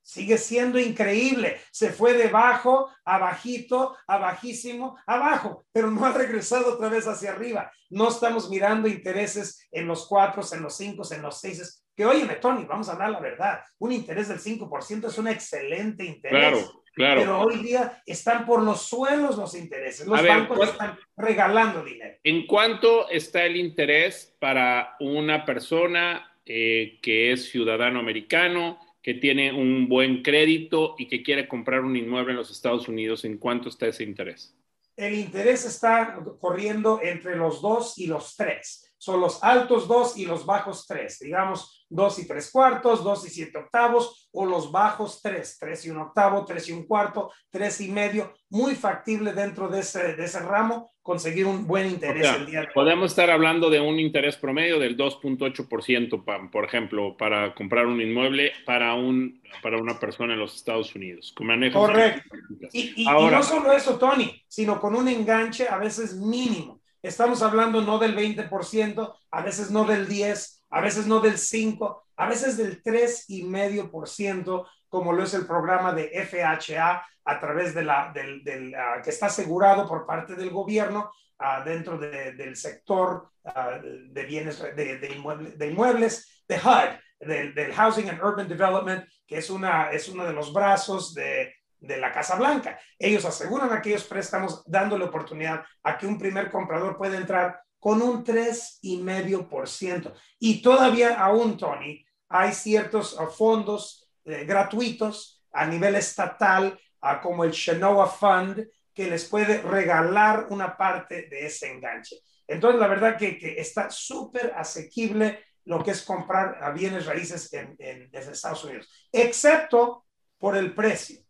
[0.00, 1.60] Sigue siendo increíble.
[1.72, 7.72] Se fue de bajo a bajito, abajo, pero no ha regresado otra vez hacia arriba.
[7.90, 11.79] No estamos mirando intereses en los cuatro, en los cinco, en los seis.
[12.00, 13.60] Que oye, Tony, vamos a hablar la verdad.
[13.78, 16.50] Un interés del 5% es un excelente interés.
[16.50, 16.82] Claro.
[16.94, 17.20] Claro.
[17.20, 20.06] Pero hoy día están por los suelos los intereses.
[20.06, 22.16] Los bancos están regalando dinero.
[22.24, 29.52] ¿En cuánto está el interés para una persona eh, que es ciudadano americano, que tiene
[29.52, 33.26] un buen crédito y que quiere comprar un inmueble en los Estados Unidos?
[33.26, 34.56] ¿En cuánto está ese interés?
[34.96, 40.26] El interés está corriendo entre los dos y los tres son los altos dos y
[40.26, 45.20] los bajos tres, digamos dos y tres cuartos, dos y siete octavos, o los bajos
[45.20, 49.68] tres, tres y un octavo, tres y un cuarto, tres y medio, muy factible dentro
[49.68, 52.72] de ese, de ese ramo conseguir un buen interés el día de hoy.
[52.72, 58.52] Podemos estar hablando de un interés promedio del 2.8%, por ejemplo, para comprar un inmueble
[58.64, 61.34] para, un, para una persona en los Estados Unidos.
[61.72, 62.36] Correcto.
[62.72, 67.80] Y, y no solo eso, Tony, sino con un enganche a veces mínimo Estamos hablando
[67.80, 72.56] no del 20%, a veces no del 10, a veces no del 5, a veces
[72.56, 79.10] del 3,5%, como lo es el programa de FHA a través de la, ah, que
[79.10, 84.98] está asegurado por parte del gobierno uh, dentro de, del sector uh, de bienes de,
[84.98, 89.90] de, inmuebles, de inmuebles, de HUD, del, del Housing and Urban Development, que es, una,
[89.90, 92.78] es uno de los brazos de, de la Casa Blanca.
[92.98, 98.22] Ellos aseguran aquellos préstamos dándole oportunidad a que un primer comprador pueda entrar con un
[98.24, 100.14] 3,5%.
[100.38, 107.42] Y todavía aún, Tony, hay ciertos uh, fondos eh, gratuitos a nivel estatal, uh, como
[107.42, 108.64] el Shenoa Fund,
[108.94, 112.16] que les puede regalar una parte de ese enganche.
[112.46, 117.74] Entonces, la verdad que, está súper asequible lo que es comprar a bienes raíces en,
[117.78, 120.04] en, Estados Unidos, excepto
[120.38, 121.20] por el precio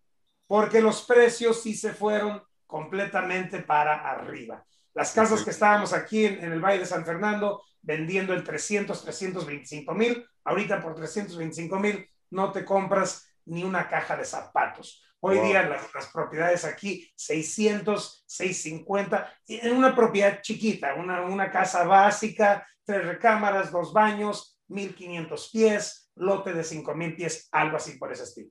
[0.51, 4.67] porque los precios sí se fueron completamente para arriba.
[4.94, 9.94] Las casas que estábamos aquí en, el Valle de San Fernando vendiendo el 300, 325
[9.94, 15.03] mil, ahorita por 325 mil no te compras ni una caja de zapatos.
[15.20, 22.67] Hoy día las, propiedades aquí, 600, 650, en una propiedad chiquita, una, una casa básica,
[22.85, 28.50] tres recámaras, dos baños, 1500 pies, lote de 5000 pies, algo así por ese estilo.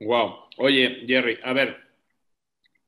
[0.00, 0.48] Wow.
[0.58, 1.76] Oye, Jerry, a ver,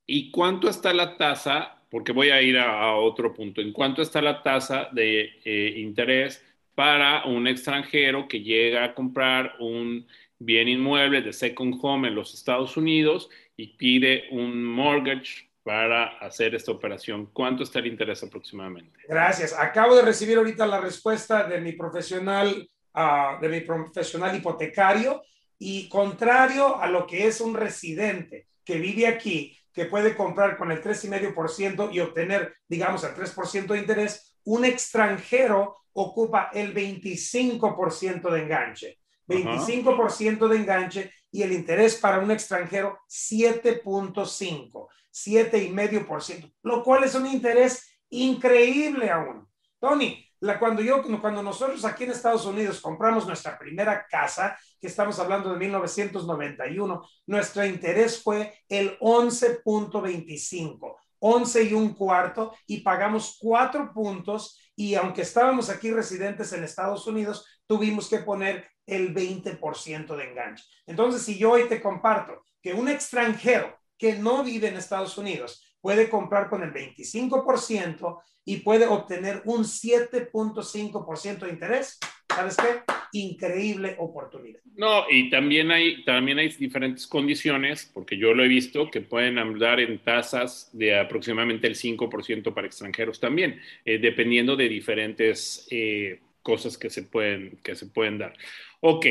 [0.06, 1.75] ¿y cuánto está la tasa?
[1.90, 3.60] Porque voy a ir a, otro punto.
[3.60, 9.54] ¿En cuánto está la tasa de eh, interés para un extranjero que llega a comprar
[9.60, 10.06] un
[10.38, 16.54] bien inmueble de second home en los Estados Unidos y pide un mortgage para hacer
[16.54, 17.26] esta operación?
[17.32, 19.00] ¿Cuánto está el interés aproximadamente?
[19.08, 19.52] Gracias.
[19.52, 25.24] Acabo de recibir ahorita la respuesta de mi profesional, ah, de mi profesional hipotecario
[25.58, 30.72] Y contrario a lo que es un residente que vive aquí, que puede comprar con
[30.72, 38.42] el 3,5% y obtener, digamos, el 3% de interés, un extranjero ocupa el 25% de
[38.42, 38.98] enganche.
[39.28, 47.26] 25% de enganche y el interés para un extranjero 7.5, 7,5%, lo cual es un
[47.26, 49.46] interés increíble aún.
[49.78, 54.86] Tony, la, cuando, yo, cuando nosotros aquí en Estados Unidos compramos nuestra primera casa, que
[54.86, 63.36] estamos hablando de 1991, nuestro interés fue el 11.25, 11 y un cuarto, y pagamos
[63.40, 70.16] cuatro puntos, y aunque estábamos aquí residentes en Estados Unidos, tuvimos que poner el 20%
[70.16, 70.64] de enganche.
[70.86, 75.65] Entonces, si yo hoy te comparto que un extranjero que no vive en Estados Unidos
[75.86, 82.00] puede comprar con el 25% y puede obtener un 7.5% de interés.
[82.28, 82.82] ¿Sabes qué?
[83.12, 84.58] Increíble oportunidad.
[84.74, 89.38] No, y también hay, también hay diferentes condiciones, porque yo lo he visto, que pueden
[89.38, 96.18] andar en tasas de aproximadamente el 5% para extranjeros también, eh, dependiendo de diferentes eh,
[96.42, 98.36] cosas que se, pueden, que se pueden dar.
[98.80, 99.06] Ok,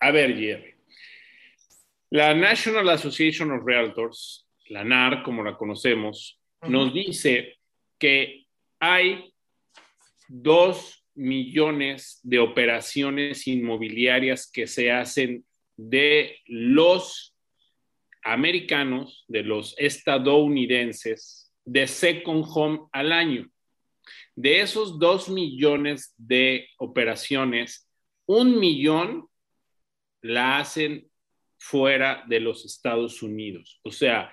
[0.00, 0.74] a ver, Jerry.
[2.10, 7.58] La National Association of Realtors la NAR, como la conocemos, nos dice
[7.98, 8.46] que
[8.78, 9.32] hay
[10.28, 15.44] dos millones de operaciones inmobiliarias que se hacen
[15.76, 17.34] de los
[18.22, 23.50] americanos, de los estadounidenses, de second home al año.
[24.36, 27.88] De esos dos millones de operaciones,
[28.26, 29.26] un millón
[30.22, 31.10] la hacen
[31.58, 33.80] fuera de los Estados Unidos.
[33.82, 34.32] O sea,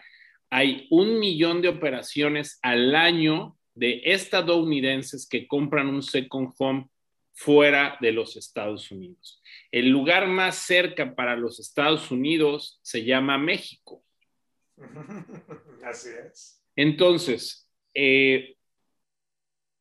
[0.49, 6.89] hay un millón de operaciones al año de estadounidenses que compran un second home
[7.33, 9.41] fuera de los Estados Unidos.
[9.71, 14.03] El lugar más cerca para los Estados Unidos se llama México.
[15.85, 16.63] Así es.
[16.75, 18.55] Entonces, eh,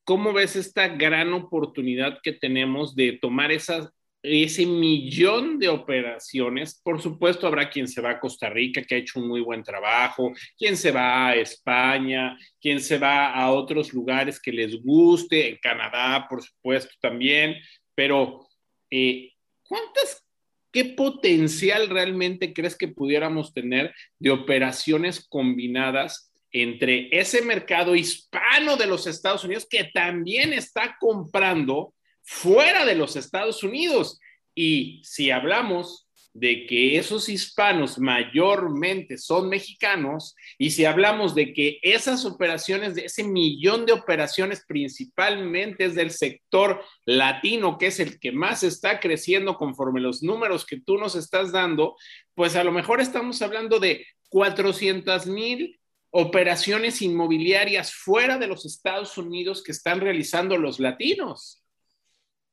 [0.05, 3.91] ¿cómo ves esta gran oportunidad que tenemos de tomar esas
[4.29, 8.99] ese millón de operaciones, por supuesto habrá quien se va a Costa Rica, que ha
[8.99, 13.93] hecho un muy buen trabajo, quien se va a España, quien se va a otros
[13.93, 17.57] lugares que les guste, en Canadá, por supuesto, también,
[17.95, 18.47] pero
[18.91, 20.25] eh, ¿cuántas,
[20.73, 28.87] qué potencial realmente crees que pudiéramos tener de operaciones combinadas entre ese mercado hispano de
[28.87, 31.93] los Estados Unidos que también está comprando
[32.27, 34.21] fuera de los Estados Unidos.
[34.55, 36.07] Y si hablamos
[36.39, 43.07] de que esos hispanos mayormente son mexicanos y si hablamos de que esas operaciones, de
[43.07, 49.01] ese millón de operaciones principalmente es del sector latino, que es el que más está
[49.01, 51.97] creciendo conforme los números que tú nos estás dando,
[52.35, 59.17] pues a lo mejor estamos hablando de 400 mil operaciones inmobiliarias fuera de los Estados
[59.17, 61.63] Unidos que están realizando los latinos.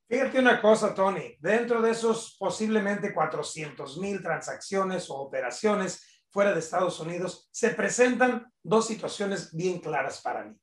[0.06, 6.58] Fíjate una cosa, Tony, dentro de esos posiblemente 400 mil transacciones o operaciones fuera de
[6.58, 10.54] Estados Unidos, se presentan dos situaciones bien claras para mí.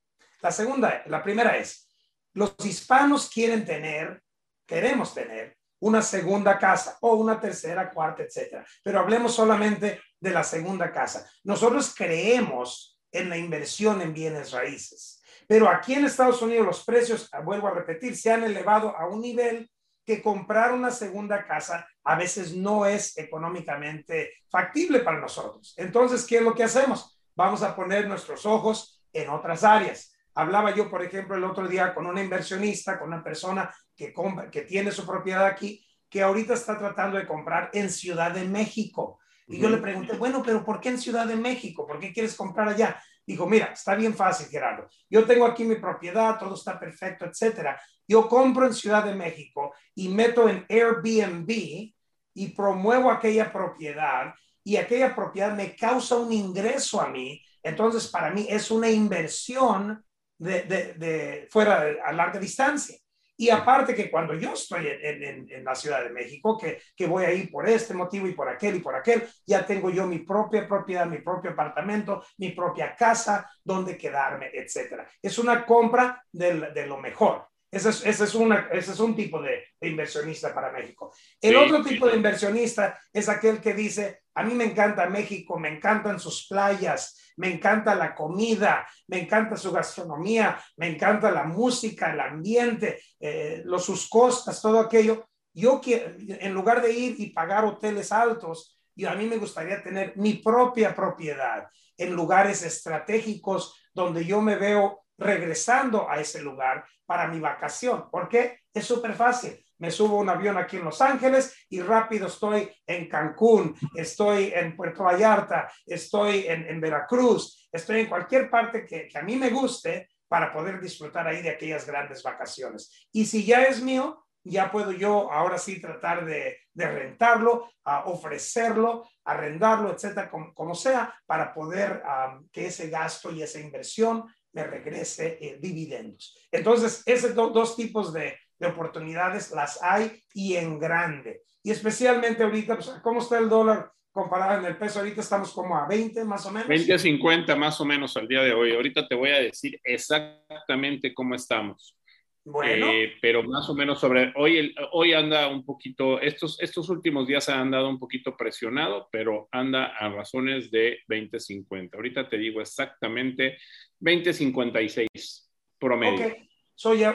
[0.41, 1.89] La segunda, la primera es,
[2.33, 4.21] los hispanos quieren tener,
[4.65, 8.65] queremos tener una segunda casa o una tercera, cuarta, etcétera.
[8.83, 11.27] Pero hablemos solamente de la segunda casa.
[11.43, 15.20] Nosotros creemos en la inversión en bienes raíces.
[15.47, 19.07] Pero aquí en Estados Unidos los precios, ah, vuelvo a repetir, se han elevado a
[19.07, 19.69] un nivel
[20.05, 25.73] que comprar una segunda casa a veces no es económicamente factible para nosotros.
[25.77, 27.19] Entonces, ¿qué es lo que hacemos?
[27.35, 30.15] Vamos a poner nuestros ojos en otras áreas.
[30.33, 34.13] Hablaba yo, por ejemplo, el otro día con una inversionista, con una persona que,
[34.51, 39.19] que tiene su propiedad aquí, que ahorita está tratando de comprar en Ciudad de México.
[39.47, 41.85] Y yo le pregunté, bueno, pero ¿por qué en Ciudad de México?
[41.85, 43.01] ¿Por qué quieres comprar allá?
[43.31, 44.89] Dijo, mira, está bien fácil, Gerardo.
[45.09, 47.81] Yo tengo aquí mi propiedad, todo está perfecto, etcétera.
[48.05, 51.93] Yo compro en Ciudad de México y meto en Airbnb
[52.33, 54.33] y promuevo aquella propiedad
[54.65, 57.41] y aquella propiedad me causa un ingreso a mí.
[57.63, 60.03] Entonces, para mí es una inversión
[60.37, 62.97] de, de fuera a larga distancia.
[63.37, 67.25] Y aparte que cuando yo estoy en, en, la Ciudad de México, que, que, voy
[67.25, 70.19] a ir por este motivo y por aquel y por aquel, ya tengo yo mi
[70.19, 75.07] propia propiedad, mi propio apartamento, mi propia casa, donde quedarme, etcétera.
[75.21, 77.51] Es una compra de, de lo mejor.
[77.71, 81.13] Ese es, ese, es una, ese es un tipo de, inversionista para México.
[81.39, 85.69] El otro tipo de inversionista es aquel que dice, a mí me encanta México, me
[85.69, 92.11] encantan sus playas, me encanta la comida, me encanta su gastronomía, me encanta la música,
[92.11, 97.31] el ambiente, eh, los, sus costas, todo aquello, Yo quiero, en lugar de ir y
[97.31, 101.67] pagar hoteles altos, y a mí me gustaría tener mi propia propiedad
[101.97, 108.09] en lugares estratégicos donde yo me veo regresando a ese lugar para mi vacación.
[108.09, 109.63] porque Es súper fácil.
[109.81, 114.75] Me subo un avión aquí en Los Ángeles y rápido estoy en Cancún, estoy en
[114.75, 120.53] Puerto Vallarta, estoy en, Veracruz, estoy en cualquier parte que, a mí me guste para
[120.53, 123.07] poder disfrutar ahí de aquellas grandes vacaciones.
[123.11, 129.09] Y si ya es mío, ya puedo yo ahora sí tratar de, rentarlo, a ofrecerlo,
[129.25, 132.03] arrendarlo, etcétera, como, sea, para poder
[132.51, 136.37] que ese gasto y esa inversión me regrese eh, dividendos.
[136.51, 138.37] Entonces, esos dos tipos de,
[138.67, 141.43] oportunidades las hay y en grande.
[141.63, 144.99] Y especialmente ahorita, pues, ¿cómo está el dólar comparado en el peso?
[144.99, 146.67] Ahorita estamos como a 20 más o menos.
[146.67, 148.73] 20 a 50 más o menos al día de hoy.
[148.73, 151.95] Ahorita te voy a decir exactamente cómo estamos.
[152.43, 152.87] Bueno.
[152.87, 157.47] Eh, pero más o menos sobre, hoy, hoy anda un poquito, estos, estos últimos días
[157.49, 161.93] han andado un poquito presionado, pero anda a razones de 20.50.
[161.93, 163.59] Ahorita te digo exactamente
[163.99, 166.27] 20.56 promedio.
[166.27, 166.50] Ok,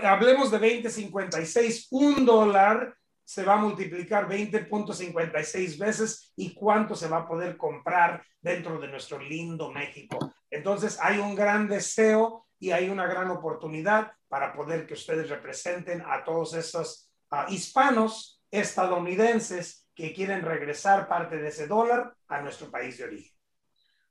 [0.03, 7.19] hablemos de 20.56, un dólar se va a multiplicar 20.56 veces y cuánto se va
[7.19, 10.33] a poder comprar dentro de nuestro lindo México.
[10.49, 16.03] Entonces hay un gran deseo y hay una gran oportunidad para poder que ustedes representen
[16.07, 17.11] a todos esos
[17.49, 23.33] hispanos estadounidenses que quieren regresar parte de ese dólar a nuestro país de origen.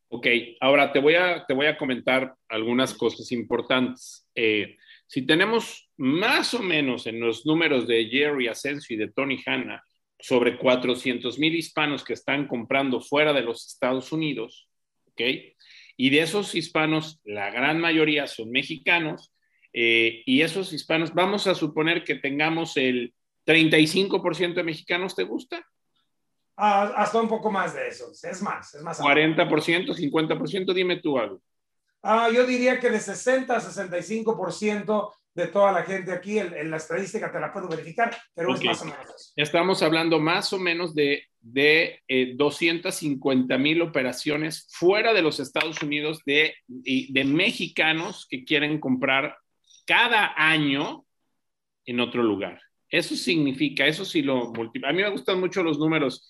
[0.10, 0.28] Ok,
[0.62, 4.28] ahora te voy a, te voy a comentar algunas cosas importantes.
[4.36, 4.78] Eh,
[5.08, 9.84] si tenemos más o menos en los números de Jerry Asensio y de Tony Hanna
[10.20, 14.70] sobre 400 mil hispanos que están comprando fuera de los Estados Unidos,
[15.08, 15.22] ¿ok?
[15.98, 19.32] Y de esos hispanos, la gran mayoría son mexicanos,
[19.72, 23.14] eh, y esos hispanos, vamos a suponer que tengamos el
[23.46, 25.66] 35% de mexicanos, ¿te gusta?
[26.58, 29.00] Ah, hasta un poco más de eso, es más, es más.
[29.00, 31.42] 40%, 50%, dime tú algo.
[32.08, 36.78] Ah, yo diría que de 60 a 65% de toda la gente aquí, en, la
[36.78, 40.94] estadística te la puedo verificar, pero es más o menos Estamos hablando más o menos
[40.94, 42.00] de, de
[42.36, 49.36] 250 eh, mil operaciones fuera de los Estados Unidos de, de mexicanos que quieren comprar
[49.88, 51.06] cada año
[51.86, 52.62] en otro lugar.
[52.88, 54.90] Eso significa, eso sí lo multiplica.
[54.90, 56.30] A mí me gustan mucho los números,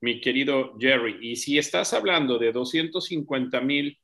[0.00, 3.99] mi querido Jerry, y si estás hablando de 250 mil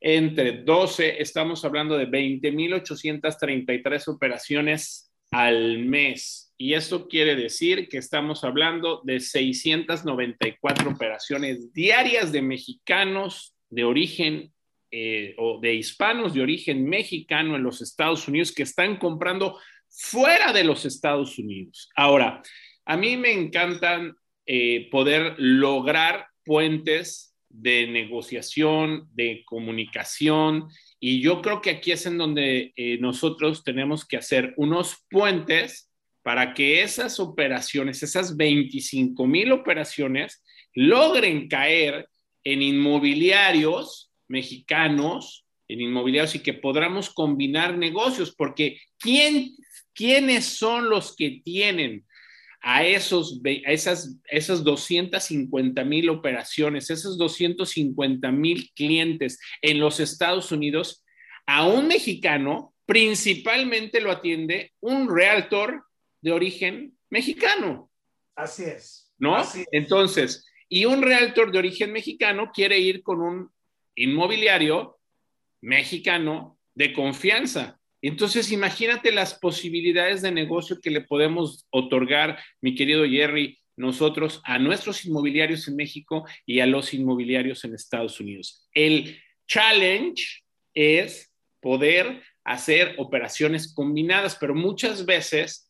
[0.00, 6.54] entre 12, estamos hablando de 20.833 operaciones al mes.
[6.56, 14.52] Y eso quiere decir que estamos hablando de 694 operaciones diarias de mexicanos de origen
[14.90, 19.58] eh, o de hispanos de origen mexicano en los Estados Unidos que están comprando
[19.90, 21.90] fuera de los Estados Unidos.
[21.94, 22.42] Ahora,
[22.86, 30.68] a mí me encantan eh, poder lograr puentes de negociación, de comunicación,
[31.00, 35.90] y yo creo que aquí es en donde eh, nosotros tenemos que hacer unos puentes
[36.22, 40.42] para que esas operaciones, esas 25 mil operaciones,
[40.74, 42.08] logren caer
[42.44, 49.56] en inmobiliarios mexicanos, en inmobiliarios y que podamos combinar negocios, porque ¿quién,
[49.94, 52.04] ¿quiénes son los que tienen
[52.70, 60.52] a, esos, a esas, esas 250 mil operaciones, esos 250 mil clientes en los Estados
[60.52, 61.02] Unidos,
[61.46, 65.82] a un mexicano principalmente lo atiende un realtor
[66.20, 67.90] de origen mexicano.
[68.36, 69.14] Así es.
[69.16, 69.42] ¿No?
[69.72, 73.50] Entonces, y un realtor de origen mexicano quiere ir con un
[73.94, 74.98] inmobiliario
[75.62, 77.77] mexicano de confianza.
[78.02, 84.58] Entonces, imagínate las posibilidades de negocio que le podemos otorgar, mi querido Jerry, nosotros a
[84.58, 88.68] nuestros inmobiliarios en México y a los inmobiliarios en Estados Unidos.
[88.72, 90.42] El challenge
[90.74, 95.68] es poder hacer operaciones combinadas, pero muchas veces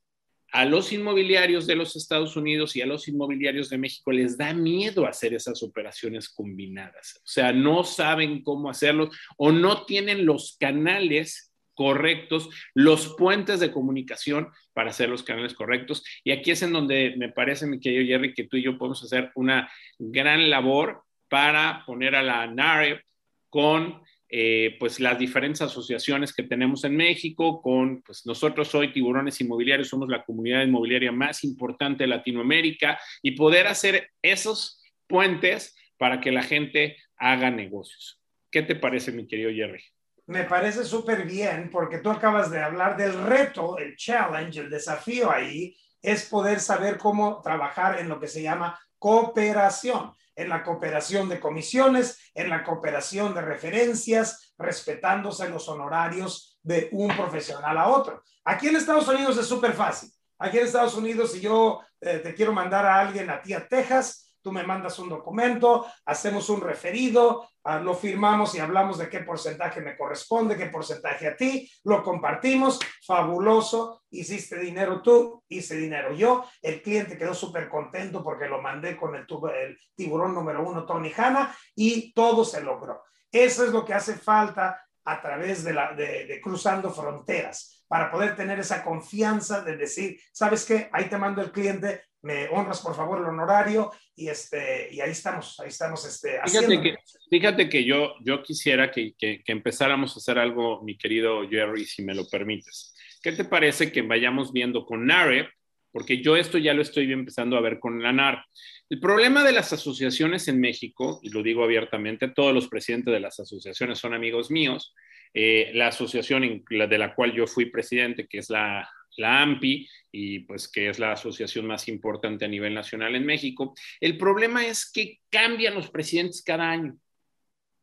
[0.51, 4.55] a los inmobiliarios de los Estados Unidos y a los inmobiliarios de México les da
[4.55, 7.21] miedo hacer esas operaciones combinadas.
[7.23, 11.48] O sea, no saben cómo hacerlo o no tienen los canales
[11.79, 16.03] correctos, los puentes de comunicación para hacer los canales correctos.
[16.25, 19.01] Y aquí es en donde me parece, mi querido Jerry, que tú y yo podemos
[19.05, 23.01] hacer una gran labor para poner a la NAREP
[23.49, 29.41] con eh, pues las diferentes asociaciones que tenemos en México, con pues nosotros hoy Tiburones
[29.41, 36.21] Inmobiliarios somos la comunidad inmobiliaria más importante de Latinoamérica y poder hacer esos puentes para
[36.21, 38.21] que la gente haga negocios.
[38.51, 39.85] ¿Qué te parece, mi querido Jerry?
[40.29, 45.31] Me parece súper bien porque tú acabas de hablar del reto, el challenge, el desafío
[45.31, 51.31] ahí, es poder saber cómo trabajar en lo que se llama cooperación, en la cooperación
[51.31, 58.23] de comisiones, en la cooperación de referencias, respetándose los honorarios de un profesional a otro.
[58.45, 60.13] Aquí en Estados Unidos es súper fácil.
[60.39, 63.67] Aquí en Estados Unidos, si yo eh, te quiero mandar a alguien a ti a
[63.67, 69.09] Texas, tú me mandas un documento, hacemos un referido, ah, lo firmamos y hablamos de
[69.09, 75.77] qué porcentaje me corresponde, qué porcentaje a ti, lo compartimos, fabuloso, hiciste dinero tú, hice
[75.77, 80.67] dinero yo, el cliente quedó súper contento porque lo mandé con el, el tiburón número
[80.67, 83.03] uno, Tony Hanna, y todo se logró.
[83.31, 88.61] Eso es lo que hace falta a través de, de cruzando fronteras para poder tener
[88.61, 90.91] esa confianza de decir, ¿sabes qué?
[90.93, 95.11] Ahí te mando el cliente, me honras por favor el honorario y este y ahí
[95.11, 96.97] estamos ahí estamos este fíjate que
[97.31, 102.03] fíjate que yo yo quisiera que, que, empezáramos a hacer algo mi querido Jerry si
[102.03, 102.95] me lo permites.
[103.23, 105.49] Qué te parece que vayamos viendo con NAREP
[105.93, 108.45] porque yo esto ya lo estoy empezando a ver con la NAR
[108.91, 113.21] el problema de las asociaciones en México y lo digo abiertamente todos los presidentes de
[113.21, 114.95] las asociaciones son amigos míos
[115.35, 118.89] eh, la asociación de la cual yo fui presidente que es la
[119.19, 123.75] la AMPI, y pues que es la asociación más importante a nivel nacional en México.
[124.01, 126.97] El problema es que cambian los presidentes cada año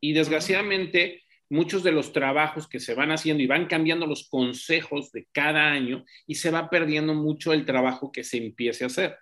[0.00, 5.12] y desgraciadamente muchos de los trabajos que se van haciendo y van cambiando los consejos
[5.12, 9.16] de cada año y se va perdiendo mucho el trabajo que se empiece a hacer.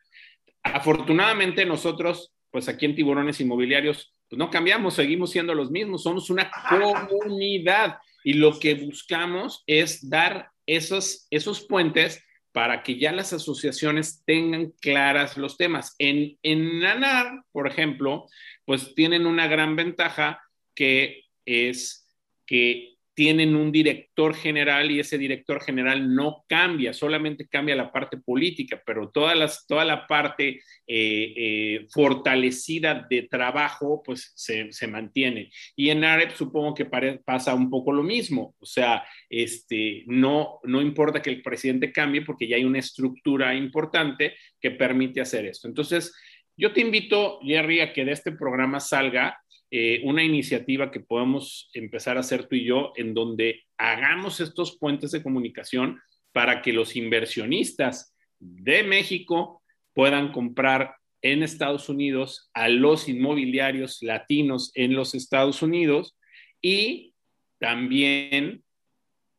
[0.62, 6.30] Afortunadamente nosotros, pues aquí en Tiburones Inmobiliarios, pues no cambiamos, seguimos siendo los mismos, somos
[6.30, 13.32] una comunidad y lo que buscamos es dar esos, esos puentes para que ya las
[13.32, 15.96] asociaciones tengan claras los temas.
[15.98, 18.26] En, en NANAR, por ejemplo,
[18.64, 20.40] pues tienen una gran ventaja
[20.74, 22.08] que es
[22.46, 28.16] que tienen un director general y ese director general no cambia, solamente cambia la parte
[28.16, 34.88] política, pero toda, las, toda la parte eh, eh, fortalecida de trabajo pues se, se,
[34.88, 35.50] mantiene.
[35.76, 36.86] Y en AREP supongo que
[37.24, 42.22] pasa un poco lo mismo, o sea, este, no, no importa que el presidente cambie
[42.22, 45.68] porque ya hay una estructura importante que permite hacer esto.
[45.68, 46.12] Entonces,
[46.56, 49.36] yo te invito, Jerry, a que de este programa salga
[49.76, 54.78] eh, una iniciativa que podemos empezar a hacer tú y yo, en donde hagamos estos
[54.78, 56.00] puentes de comunicación
[56.30, 64.70] para que los inversionistas de México puedan comprar en Estados Unidos a los inmobiliarios latinos
[64.76, 66.16] en los Estados Unidos
[66.62, 67.12] y
[67.58, 68.62] también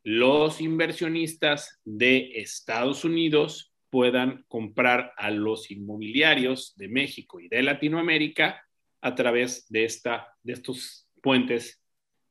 [0.04, 8.65] los inversionistas de Estados Unidos puedan comprar a los inmobiliarios de México y de Latinoamérica
[9.06, 11.80] a través de, esta, de estos puentes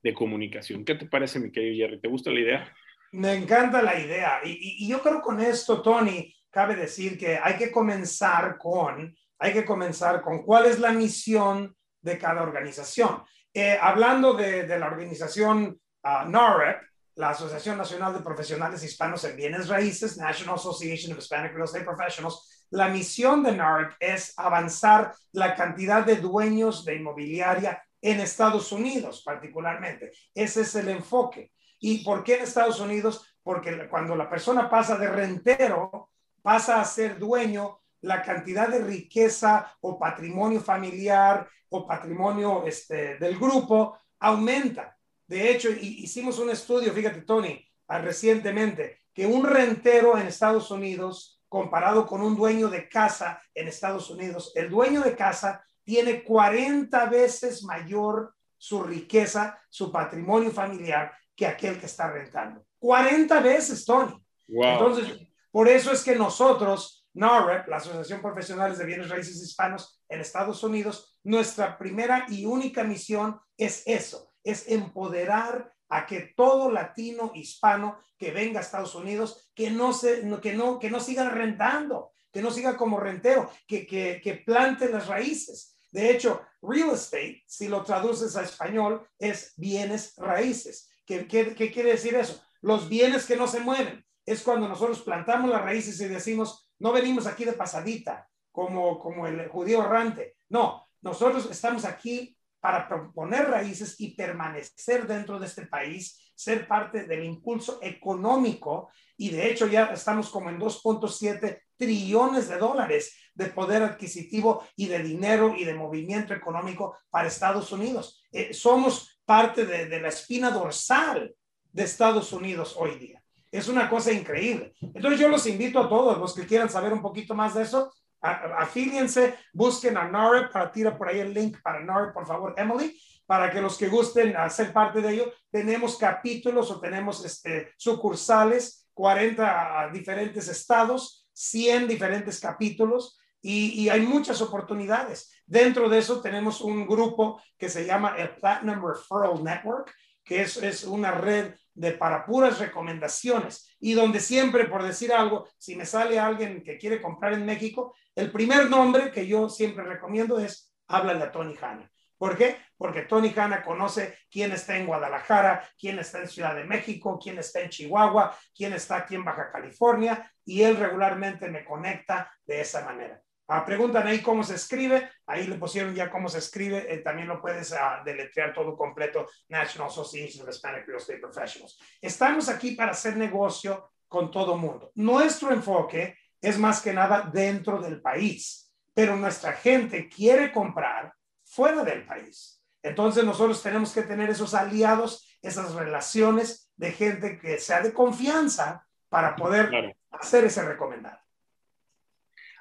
[0.02, 0.84] de comunicación.
[0.84, 2.00] ¿Qué te parece, mi querido Jerry?
[2.00, 2.76] ¿Te gusta la idea?
[3.12, 4.40] Me encanta la idea.
[4.44, 9.64] Y, yo creo con esto, Tony, cabe decir que hay que comenzar con, hay que
[9.64, 13.22] comenzar con cuál es la misión de cada organización.
[13.52, 16.82] Eh, hablando de, la organización uh, NAREP,
[17.14, 21.84] la Asociación Nacional de Profesionales Hispanos en Bienes Raíces, National Association of Hispanic Real Estate
[21.84, 28.72] Professionals, la misión de NARC es avanzar la cantidad de dueños de inmobiliaria en Estados
[28.72, 30.10] Unidos, particularmente.
[30.34, 31.52] Ese es el enfoque.
[31.78, 33.38] ¿Y por qué en Estados Unidos?
[33.44, 36.10] Porque cuando la persona pasa de rentero,
[36.42, 43.38] pasa a ser dueño, la cantidad de riqueza o patrimonio familiar o patrimonio este, del
[43.38, 44.98] grupo aumenta.
[45.28, 52.04] De hecho, hicimos un estudio, fíjate, Tony, recientemente, que un rentero en Estados Unidos comparado
[52.04, 54.50] con un dueño de casa en Estados Unidos.
[54.56, 61.78] El dueño de casa tiene 40 veces mayor su riqueza, su patrimonio familiar que aquel
[61.78, 62.66] que está rentando.
[62.80, 64.20] 40 veces, Tony.
[64.48, 65.16] Entonces,
[65.52, 70.60] por eso es que nosotros, NAREP, la Asociación Profesionales de Bienes Raíces Hispanos en Estados
[70.64, 77.98] Unidos, nuestra primera y única misión es eso, es empoderar a que todo latino hispano
[78.16, 82.42] que venga a Estados Unidos, que no, se, que no, que no siga rentando, que
[82.42, 85.78] no siga como rentero, que, que, que plante las raíces.
[85.90, 90.90] De hecho, real estate, si lo traduces a español, es bienes raíces.
[91.06, 92.42] ¿Qué, qué, qué quiere decir eso?
[92.62, 94.04] Los bienes que no se mueven.
[94.26, 99.26] Es cuando nosotros plantamos las raíces y decimos, no venimos aquí de pasadita, como, como
[99.26, 100.36] el judío errante.
[100.48, 107.04] No, nosotros estamos aquí para poner raíces y permanecer dentro de este país, ser parte
[107.04, 108.88] del impulso económico
[109.18, 114.86] y de hecho ya estamos como en 2.7 trillones de dólares de poder adquisitivo y
[114.86, 118.24] de dinero y de movimiento económico para Estados Unidos.
[118.32, 121.36] Eh, somos parte de, de la espina dorsal
[121.70, 123.22] de Estados Unidos hoy día.
[123.52, 124.72] Es una cosa increíble.
[124.80, 127.92] Entonces yo los invito a todos los que quieran saber un poquito más de eso,
[128.24, 132.98] afíliense, busquen a NARE para tirar por ahí el link para NARE, por favor, Emily,
[133.26, 138.88] para que los que gusten hacer parte de ello, tenemos capítulos o tenemos este, sucursales,
[138.94, 145.30] 40 diferentes estados, 100 diferentes capítulos y, hay muchas oportunidades.
[145.46, 149.92] Dentro de eso tenemos un grupo que se llama el Platinum Referral Network,
[150.24, 155.46] que es, es una red de para puras recomendaciones y donde siempre, por decir algo,
[155.58, 159.84] si me sale alguien que quiere comprar en México, el primer nombre que yo siempre
[159.84, 161.90] recomiendo es háblale a Tony Hanna.
[162.16, 162.56] ¿Por qué?
[162.76, 167.38] Porque Tony Hanna conoce quién está en Guadalajara, quién está en Ciudad de México, quién
[167.38, 172.60] está en Chihuahua, quién está aquí en Baja California y él regularmente me conecta de
[172.60, 173.20] esa manera.
[173.46, 177.28] Ah, preguntan ahí cómo se escribe, ahí le pusieron ya cómo se escribe, eh, también
[177.28, 181.78] lo puedes ah, deletrear todo completo, National Association of Hispanic Real Estate Professionals.
[182.00, 184.92] Estamos aquí para hacer negocio con todo mundo.
[184.94, 191.82] Nuestro enfoque es más que nada dentro del país, pero nuestra gente quiere comprar fuera
[191.82, 192.62] del país.
[192.82, 198.86] Entonces nosotros tenemos que tener esos aliados, esas relaciones de gente que sea de confianza
[199.08, 201.18] para poder hacer ese recomendado.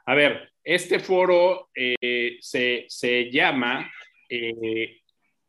[0.05, 3.91] A ver, este foro eh, se, llama
[4.29, 5.01] eh,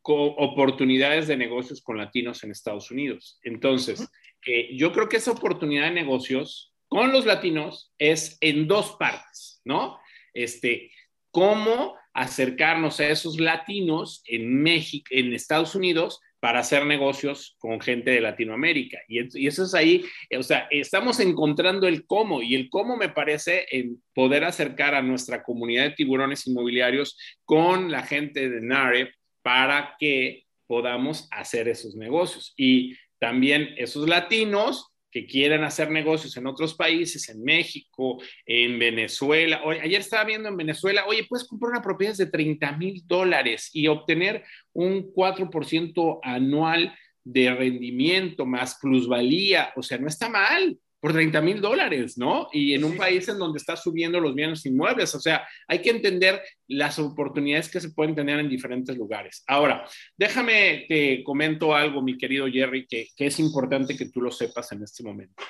[0.02, 3.38] Oportunidades de Negocios con Latinos en Estados Unidos.
[3.44, 4.08] Entonces,
[4.44, 9.60] eh, yo creo que esa oportunidad de negocios con los latinos es en dos partes,
[9.64, 9.98] ¿no?
[10.32, 10.92] Este,
[11.32, 18.12] cómo acercarnos a esos latinos en México, en Estados Unidos, para hacer negocios con gente
[18.12, 19.00] de Latinoamérica.
[19.08, 20.04] Y, eso es ahí,
[20.38, 25.02] o sea, estamos encontrando el cómo y el cómo me parece en poder acercar a
[25.02, 31.96] nuestra comunidad de tiburones inmobiliarios con la gente de NARE para que podamos hacer esos
[31.96, 32.54] negocios.
[32.56, 39.62] Y también esos latinos que quieran hacer negocios en otros países, en México, en Venezuela.
[39.80, 43.86] ayer estaba viendo en Venezuela, oye, puedes comprar una propiedad de 30 mil dólares y
[43.86, 44.42] obtener
[44.72, 46.92] un 4% anual
[47.22, 49.72] de rendimiento más plusvalía.
[49.76, 52.48] O sea, no está mal por 30 mil dólares, ¿no?
[52.50, 55.14] Y en un país en donde está subiendo los bienes inmuebles.
[55.14, 59.44] O sea, hay que entender las oportunidades que se pueden tener en diferentes lugares.
[59.46, 59.86] Ahora,
[60.16, 64.72] déjame te comento algo, mi querido Jerry, que, que es importante que tú lo sepas
[64.72, 65.44] en este momento.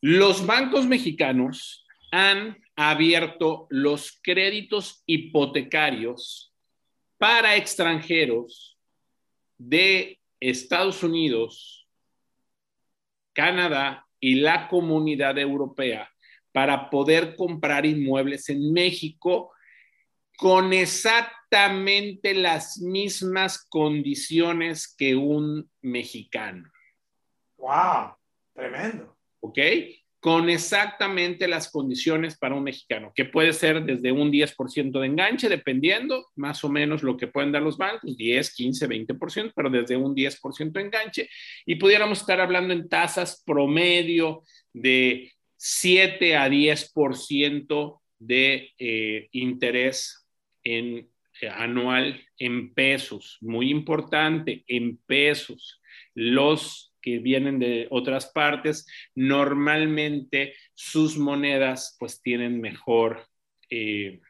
[0.00, 6.52] Los bancos mexicanos han abierto los créditos hipotecarios
[7.18, 8.80] para extranjeros
[9.58, 11.88] de Estados Unidos,
[13.32, 16.10] Canadá y la comunidad europea
[16.52, 19.52] para poder comprar inmuebles en México
[20.36, 26.70] con exactamente las mismas condiciones que un mexicano.
[27.56, 28.14] ¡Wow!
[28.54, 29.16] Tremendo.
[29.40, 29.58] ¿Ok?
[30.20, 35.48] Con exactamente las condiciones para un mexicano, que puede ser desde un 10% de enganche,
[35.48, 39.96] dependiendo más o menos lo que pueden dar los bancos, 10, 15, 20%, pero desde
[39.96, 41.30] un 10% de enganche.
[41.66, 44.42] Y pudiéramos estar hablando en tasas promedio
[44.72, 50.26] de 7 a 10% de eh, interés
[50.64, 51.08] en,
[51.40, 53.38] eh, anual en pesos.
[53.40, 55.80] Muy importante, en pesos.
[56.14, 63.26] Los que vienen de otras partes, normalmente sus monedas pues tienen mejor
[63.70, 64.20] eh,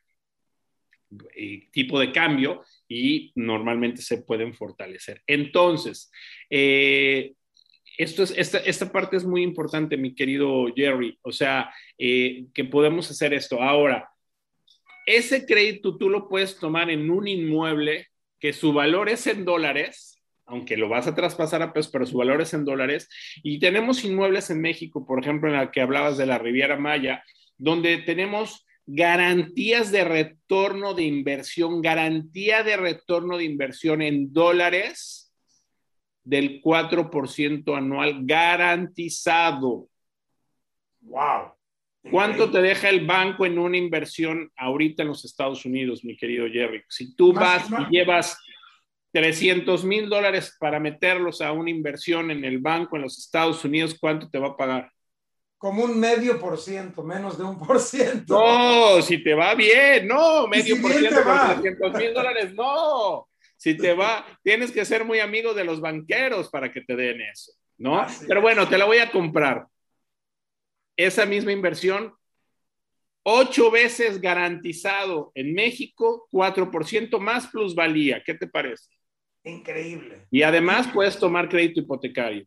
[1.34, 5.22] eh, tipo de cambio y normalmente se pueden fortalecer.
[5.26, 6.10] Entonces,
[6.50, 7.34] eh,
[7.96, 13.60] esta, esta, parte es muy importante, mi querido Jerry, o sea, que podemos hacer esto.
[13.60, 14.08] Ahora,
[15.04, 18.06] ese crédito tú lo puedes tomar en un inmueble
[18.38, 20.17] que su valor es en dólares
[20.48, 23.08] aunque lo vas a traspasar a pesos, pero su valor es en dólares.
[23.42, 27.22] Y tenemos inmuebles en México, por ejemplo, en la que hablabas de la Riviera Maya,
[27.56, 35.30] donde tenemos garantías de retorno de inversión, garantía de retorno de inversión en dólares
[36.24, 39.88] del 4% anual garantizado.
[41.00, 41.52] ¡Wow!
[42.10, 46.46] ¿Cuánto te deja el banco en una inversión ahorita en los Estados Unidos, mi querido
[46.50, 46.82] Jerry?
[46.88, 48.38] Si tú vas y llevas
[49.12, 53.96] 300 mil dólares para meterlos a una inversión en el banco en los Estados Unidos,
[53.98, 54.90] ¿cuánto te va a pagar?
[55.56, 58.38] Como un medio por ciento, menos de un por ciento.
[58.38, 63.28] No, si te va bien, no, medio por ciento por 300 mil dólares, no.
[63.56, 67.20] Si te va, tienes que ser muy amigo de los banqueros para que te den
[67.22, 68.06] eso, ¿no?
[68.26, 69.66] Pero bueno, te la voy a comprar.
[70.96, 72.14] Esa misma inversión,
[73.24, 78.22] ocho veces garantizado en México, 4% más plusvalía.
[78.24, 78.97] ¿Qué te parece?
[79.48, 80.26] Increíble.
[80.30, 82.46] Y además puedes tomar crédito hipotecario.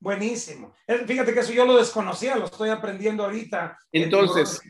[0.00, 0.74] Buenísimo.
[1.06, 3.78] Fíjate que eso yo lo desconocía, lo estoy aprendiendo ahorita.
[3.90, 4.60] Entonces,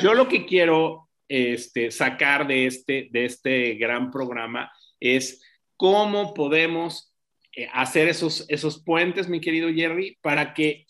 [0.00, 5.42] yo lo que quiero este, sacar de este, de este gran programa es
[5.76, 7.14] cómo podemos
[7.54, 10.86] eh, hacer esos, esos puentes, mi querido Jerry, para que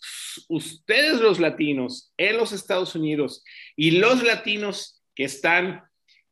[0.47, 3.43] ustedes los latinos en los Estados Unidos
[3.75, 5.83] y los latinos que están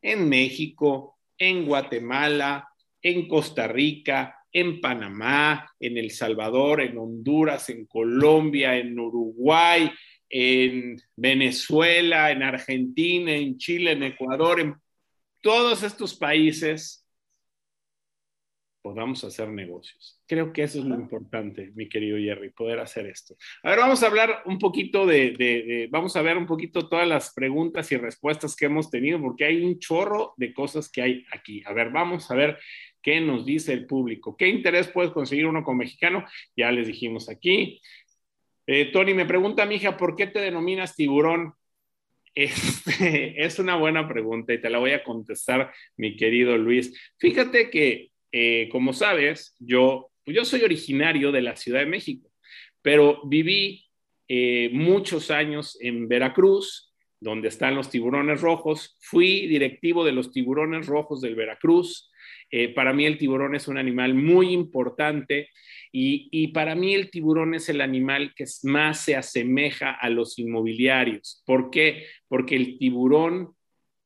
[0.01, 2.69] en México, en Guatemala,
[3.01, 9.91] en Costa Rica, en Panamá, en El Salvador, en Honduras, en Colombia, en Uruguay,
[10.29, 14.75] en Venezuela, en Argentina, en Chile, en Ecuador, en
[15.41, 17.07] todos estos países
[18.87, 20.17] podamos hacer negocios.
[20.25, 23.35] Creo que eso es lo importante, mi querido Jerry, poder hacer esto.
[23.63, 27.05] A ver, vamos a hablar un poquito de, de, vamos a ver un poquito todas
[27.05, 31.25] las preguntas y respuestas que hemos tenido, porque hay un chorro de cosas que hay
[31.33, 31.61] aquí.
[31.65, 32.57] A ver, vamos a ver
[33.07, 34.35] qué nos dice el público.
[34.35, 36.25] ¿Qué interés puedes conseguir uno con mexicano?
[36.57, 37.79] Ya les dijimos aquí.
[38.65, 41.53] Eh, Tony me pregunta, mija, ¿por qué te denominas tiburón?
[42.35, 46.93] Este, es una buena pregunta y te la voy a contestar, mi querido Luis.
[47.17, 52.29] Fíjate que eh, como sabes, yo, pues yo soy originario de la Ciudad de México,
[52.81, 53.85] pero viví
[54.27, 58.97] eh, muchos años en Veracruz, donde están los tiburones rojos.
[58.99, 62.11] Fui directivo de los tiburones rojos del Veracruz.
[62.49, 65.49] Eh, para mí el tiburón es un animal muy importante
[65.91, 70.39] y, y, para mí el tiburón es el animal que más se asemeja a los
[70.39, 71.43] inmobiliarios.
[71.45, 72.05] ¿Por qué?
[72.27, 73.55] Porque el tiburón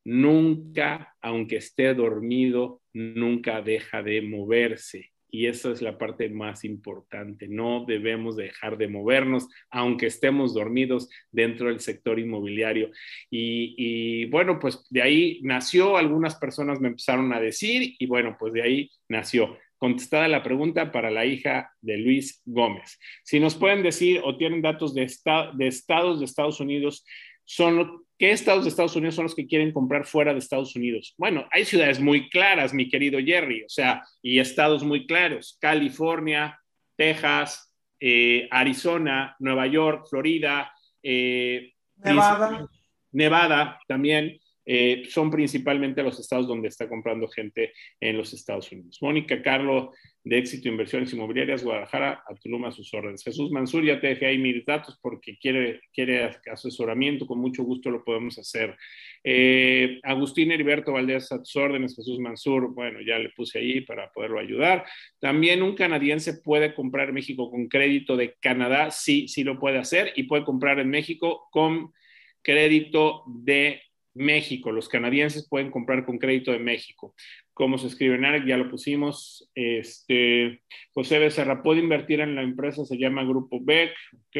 [0.04, 5.11] nunca, aunque esté dormido, nunca deja de moverse.
[5.34, 7.48] Y esa es la parte más importante.
[7.48, 12.90] No debemos dejar de movernos, aunque estemos dormidos dentro del sector inmobiliario.
[13.30, 18.52] Y, bueno, pues de ahí nació, algunas personas me empezaron a decir, y bueno, pues
[18.52, 23.00] de ahí nació contestada la pregunta para la hija de Luis Gómez.
[23.24, 25.10] Si nos pueden decir o tienen datos de,
[25.54, 27.06] de estados de Estados Unidos,
[27.44, 31.14] son ¿Qué estados de Estados Unidos son los que quieren comprar fuera de Estados Unidos?
[31.18, 36.60] Bueno, hay ciudades muy claras, mi querido Jerry, o sea, y estados muy claros, California,
[36.96, 42.68] Texas, eh, Arizona, Nueva York, Florida, eh, Nevada.
[43.12, 44.40] Nevada también.
[44.64, 48.98] Eh, son principalmente los estados donde está comprando gente en los Estados Unidos.
[49.00, 49.92] Mónica Carlo,
[50.24, 53.24] de Éxito Inversiones Inmobiliarias, Guadalajara, a Tulum a sus órdenes.
[53.24, 57.90] Jesús Mansur, ya te dejé ahí mis datos porque quiere, quiere asesoramiento, con mucho gusto
[57.90, 58.76] lo podemos hacer.
[59.24, 64.12] Eh, Agustín Heriberto Valdés, a tus órdenes, Jesús Mansur, bueno, ya le puse ahí para
[64.12, 64.84] poderlo ayudar.
[65.18, 70.12] También un canadiense puede comprar México con crédito de Canadá, sí, sí lo puede hacer,
[70.14, 71.92] y puede comprar en México con
[72.42, 73.80] crédito de
[74.14, 74.72] México.
[74.72, 77.14] Los canadienses pueden comprar con crédito de México.
[77.54, 78.46] ¿Cómo se escribe en ARC?
[78.46, 79.50] Ya lo pusimos.
[79.54, 82.84] Este, José Becerra, ¿puedo invertir en la empresa?
[82.84, 83.92] Se llama Grupo BEC.
[84.14, 84.36] Ok.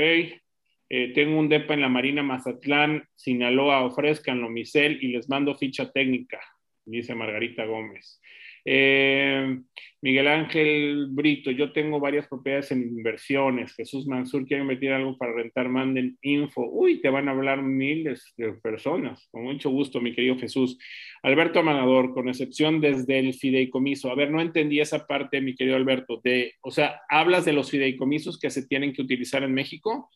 [0.95, 5.91] Eh, tengo un DEPA en la Marina Mazatlán, Sinaloa, ofrezcanlo, Misel, y les mando ficha
[5.91, 6.39] técnica,
[6.85, 8.21] dice Margarita Gómez.
[8.65, 9.59] Eh,
[10.01, 13.73] Miguel Ángel Brito, yo tengo varias propiedades en inversiones.
[13.75, 16.69] Jesús Mansur quiere invertir algo para rentar, manden info.
[16.69, 19.29] Uy, te van a hablar miles de personas.
[19.31, 20.77] Con mucho gusto, mi querido Jesús.
[21.23, 24.11] Alberto Amanador, con excepción desde el fideicomiso.
[24.11, 26.21] A ver, no entendí esa parte, mi querido Alberto.
[26.25, 30.11] De, o sea, ¿hablas de los fideicomisos que se tienen que utilizar en México?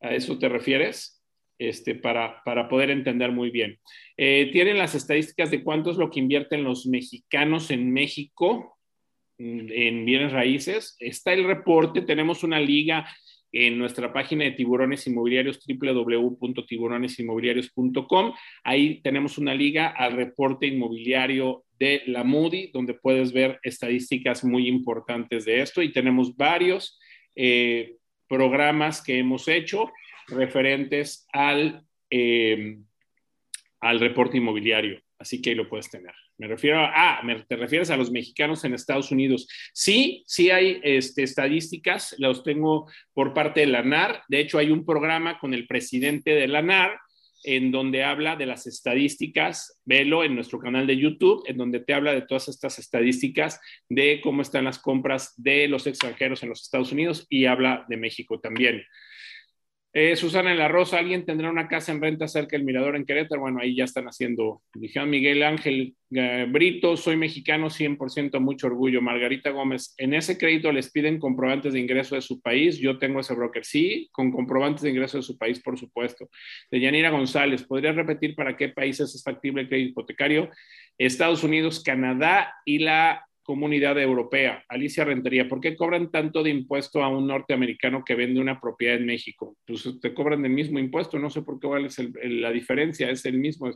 [0.00, 1.17] ¿A eso te refieres?
[1.58, 3.80] Este, para, para, poder entender muy bien.
[4.16, 8.78] Eh, ¿Tienen las estadísticas de cuánto es lo que invierten los mexicanos en México
[9.38, 10.96] mm, en bienes raíces?
[11.00, 13.08] Está el reporte, tenemos una liga
[13.52, 18.34] en nuestra página de tiburones inmobiliarios www.tiburonesinmobiliarios.com.
[18.62, 24.66] Ahí tenemos una liga al reporte inmobiliario de la Moody, donde puedes ver estadísticas muy
[24.68, 26.98] importantes de esto y tenemos varios
[27.34, 27.96] eh,
[28.28, 29.90] programas que hemos hecho
[30.28, 32.78] referentes al, eh,
[33.80, 35.00] al reporte inmobiliario.
[35.18, 36.14] Así que ahí lo puedes tener.
[36.38, 39.48] Me refiero a, ah, te refieres a los mexicanos en Estados Unidos.
[39.72, 44.22] Sí, sí hay este, estadísticas, los tengo por parte de la NAR.
[44.28, 47.00] De hecho, hay un programa con el presidente de la NAR
[47.44, 51.94] en donde habla de las estadísticas, velo en nuestro canal de YouTube, en donde te
[51.94, 56.62] habla de todas estas estadísticas de cómo están las compras de los extranjeros en los
[56.62, 58.84] Estados Unidos y habla de México también.
[60.00, 63.04] Eh, Susana en la Rosa, ¿alguien tendrá una casa en renta cerca del Mirador en
[63.04, 63.40] Querétaro?
[63.40, 64.62] Bueno, ahí ya están haciendo.
[64.72, 69.02] Dijeron Miguel Ángel Brito, soy mexicano 100%, mucho orgullo.
[69.02, 72.78] Margarita Gómez, en ese crédito les piden comprobantes de ingreso de su país.
[72.78, 76.30] Yo tengo ese broker, sí, con comprobantes de ingreso de su país, por supuesto.
[76.70, 80.48] De Yanira González, ¿podría repetir para qué países es factible el crédito hipotecario?
[80.96, 84.62] Estados Unidos, Canadá y la comunidad europea.
[84.68, 88.96] Alicia Rentería, ¿por qué cobran tanto de impuesto a un norteamericano que vende una propiedad
[88.96, 89.56] en México?
[89.66, 93.38] Pues te cobran el mismo impuesto, no sé por qué es la diferencia, es el
[93.38, 93.70] mismo,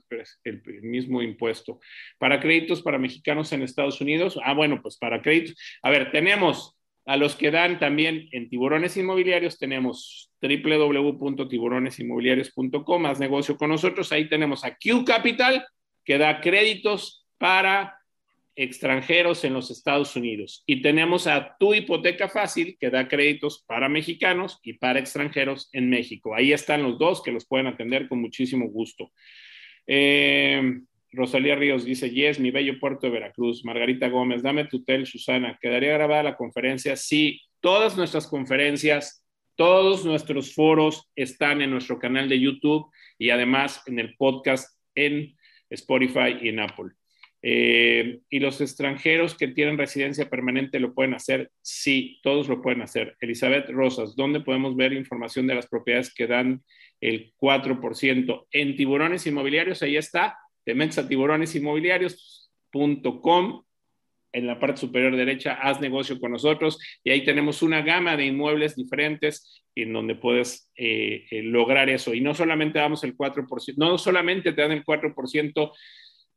[0.44, 1.80] el, mismo impuesto.
[2.18, 5.56] Para créditos para mexicanos en Estados Unidos, ah, bueno, pues para créditos.
[5.82, 13.56] A ver, tenemos a los que dan también en tiburones inmobiliarios, tenemos www.tiburonesinmobiliarios.com, más negocio
[13.56, 14.12] con nosotros.
[14.12, 15.64] Ahí tenemos a Q Capital,
[16.04, 18.01] que da créditos para
[18.54, 20.62] extranjeros en los Estados Unidos.
[20.66, 25.90] Y tenemos a Tu Hipoteca Fácil, que da créditos para mexicanos y para extranjeros en
[25.90, 26.34] México.
[26.34, 29.10] Ahí están los dos que los pueden atender con muchísimo gusto.
[29.86, 30.80] Eh,
[31.12, 33.64] Rosalía Ríos dice, yes, mi bello puerto de Veracruz.
[33.64, 35.58] Margarita Gómez, dame tu tel, Susana.
[35.60, 36.96] ¿Quedaría grabada la conferencia?
[36.96, 39.24] Sí, todas nuestras conferencias,
[39.56, 45.36] todos nuestros foros están en nuestro canal de YouTube y además en el podcast en
[45.68, 46.92] Spotify y en Apple.
[47.44, 51.50] Eh, ¿Y los extranjeros que tienen residencia permanente lo pueden hacer?
[51.60, 53.16] Sí, todos lo pueden hacer.
[53.20, 56.62] Elizabeth Rosas, ¿dónde podemos ver información de las propiedades que dan
[57.00, 58.46] el 4%?
[58.52, 60.38] En tiburones inmobiliarios, ahí está.
[60.64, 63.64] Te metes a tiburonesinmobiliarios.com.
[64.34, 68.24] En la parte superior derecha, haz negocio con nosotros y ahí tenemos una gama de
[68.24, 72.14] inmuebles diferentes en donde puedes eh, eh, lograr eso.
[72.14, 75.72] Y no solamente damos el 4%, no solamente te dan el 4%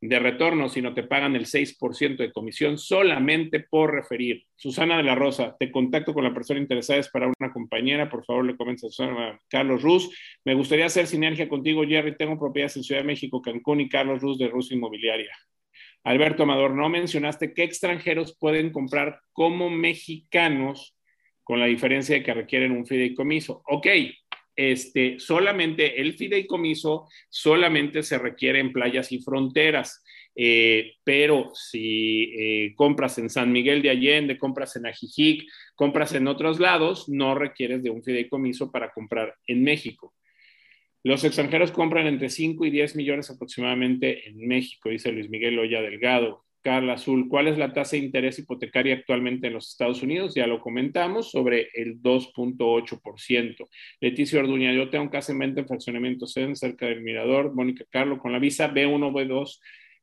[0.07, 4.43] de retorno, sino te pagan el 6% de comisión solamente por referir.
[4.55, 8.23] Susana de la Rosa, te contacto con la persona interesada, es para una compañera, por
[8.25, 10.09] favor le comenta a Susana Carlos Ruz.
[10.43, 14.21] Me gustaría hacer sinergia contigo, Jerry, tengo propiedades en Ciudad de México, Cancún y Carlos
[14.21, 15.35] Ruz de Ruz Inmobiliaria.
[16.03, 20.95] Alberto Amador, no mencionaste qué extranjeros pueden comprar como mexicanos
[21.43, 23.63] con la diferencia de que requieren un fideicomiso.
[23.67, 23.87] Ok,
[24.55, 30.03] este, solamente el fideicomiso solamente se requiere en playas y fronteras.
[30.37, 36.27] Eh, pero si eh, compras en San Miguel de Allende, compras en Ajijic, compras en
[36.27, 40.13] otros lados, no requieres de un fideicomiso para comprar en México.
[41.03, 45.81] Los extranjeros compran entre 5 y 10 millones aproximadamente en México, dice Luis Miguel Oya
[45.81, 46.44] Delgado.
[46.65, 50.33] Carla Azul, ¿cuál es la tasa de interés hipotecaria actualmente en los Estados Unidos?
[50.33, 53.67] Ya lo comentamos, sobre el 2.8%.
[54.01, 57.53] Leticia Orduña, yo tengo casa en venta en fraccionamiento CEN, cerca del Mirador.
[57.53, 59.59] Mónica Carlo, con la visa B1, B2,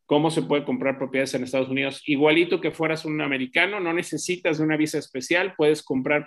[0.07, 2.01] ¿cómo se puede comprar propiedades en Estados Unidos?
[2.07, 6.25] Igualito que fueras un americano, no necesitas de una visa especial, puedes comprar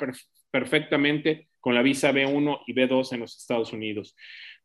[0.52, 4.18] perfectamente con la visa B1 y B2 en los Estados Unidos.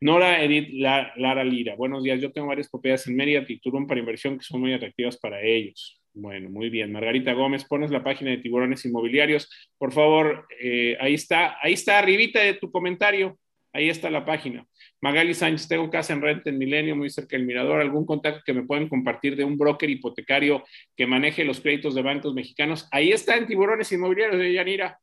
[0.03, 2.19] Nora Edith Lara Lira, buenos días.
[2.23, 6.01] Yo tengo varias propiedades en Mérida y para inversión que son muy atractivas para ellos.
[6.15, 6.91] Bueno, muy bien.
[6.91, 9.51] Margarita Gómez, pones la página de tiburones inmobiliarios.
[9.77, 13.39] Por favor, eh, ahí está, ahí está arribita de tu comentario.
[13.75, 14.67] Ahí está la página.
[15.03, 17.83] Magali Sánchez, tengo casa en renta en Milenio, muy cerca del Mirador.
[17.83, 20.65] ¿Algún contacto que me pueden compartir de un broker hipotecario
[20.97, 22.89] que maneje los créditos de bancos mexicanos?
[22.91, 24.99] Ahí está en Tiburones Inmobiliarios de Yanira.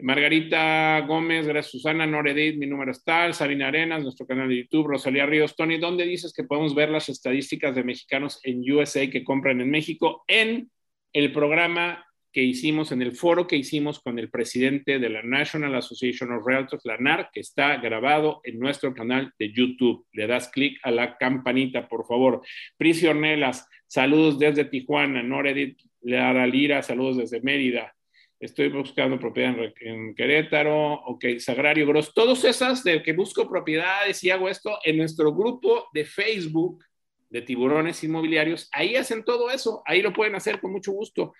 [0.00, 4.86] Margarita Gómez, gracias Susana, Noredit, mi número es tal, Sabina Arenas, nuestro canal de YouTube,
[4.86, 9.24] Rosalía Ríos, Tony, ¿dónde dices que podemos ver las estadísticas de mexicanos en USA que
[9.24, 10.22] compran en México?
[10.28, 10.70] En
[11.12, 15.74] el programa que hicimos, en el foro que hicimos con el presidente de la National
[15.74, 20.06] Association of Realtors, la NAR, que está grabado en nuestro canal de YouTube.
[20.12, 22.42] Le das clic a la campanita, por favor.
[22.76, 25.24] Prisci Ornelas, saludos desde Tijuana.
[25.24, 27.97] Noredit Lara Lira, saludos desde Mérida
[28.40, 34.30] estoy buscando propiedad en, Querétaro, ok, Sagrario Gross, todas esas de que busco propiedades y
[34.30, 36.84] hago esto en nuestro grupo de Facebook
[37.30, 41.34] de tiburones inmobiliarios, ahí hacen todo eso, ahí lo pueden hacer con mucho gusto.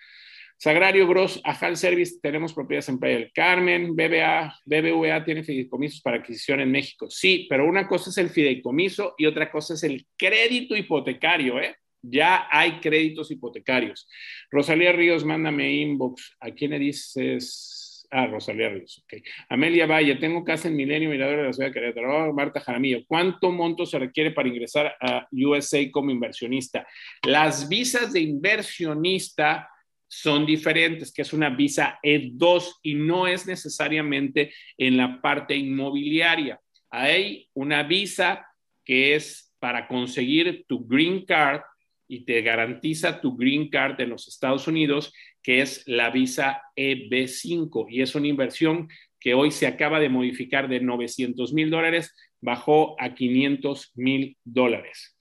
[0.57, 6.17] Sagrario Gross, Ajal Service, tenemos propiedades en Playa del Carmen, BBA, BBVA tiene fideicomisos para
[6.17, 7.09] adquisición en México.
[7.09, 11.77] Sí, pero una cosa es el fideicomiso y otra cosa es el crédito hipotecario, ¿eh?
[12.01, 14.07] Ya hay créditos hipotecarios.
[14.49, 16.37] Rosalía Ríos, mándame inbox.
[16.39, 18.07] ¿A quién le dices?
[18.11, 19.21] Ah, Rosalía Ríos, ok.
[19.49, 22.33] Amelia Valle, tengo casa en Milenio Mirador de la Ciudad de Querétaro.
[22.33, 26.87] Marta Jaramillo, ¿cuánto monto se requiere para ingresar a USA como inversionista?
[27.23, 29.69] Las visas de inversionista
[30.07, 36.59] son diferentes, que es una visa E2 y no es necesariamente en la parte inmobiliaria.
[36.89, 38.47] Hay una visa
[38.83, 41.61] que es para conseguir tu green card
[42.09, 47.85] y te garantiza tu green card en los Estados Unidos, que es la visa EB5
[47.89, 48.89] y es una inversión
[49.19, 55.15] que hoy se acaba de modificar de 900 mil dólares, bajó a 500 mil dólares.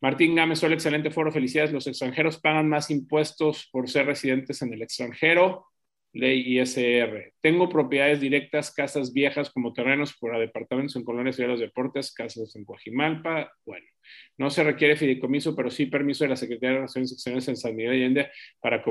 [0.00, 1.72] Martín Gámez, hola, excelente foro, felicidades.
[1.72, 5.66] Los extranjeros pagan más impuestos por ser residentes en el extranjero.
[6.12, 7.34] Ley ISR.
[7.40, 12.54] Tengo propiedades directas, casas viejas como terrenos para departamentos en colonias de los deportes, casas
[12.56, 13.52] en Coajimalpa.
[13.64, 13.86] Bueno,
[14.38, 17.76] no se requiere fideicomiso, pero sí permiso de la Secretaría de Relaciones Exteriores en San
[17.76, 18.30] Miguel Allende
[18.60, 18.82] para,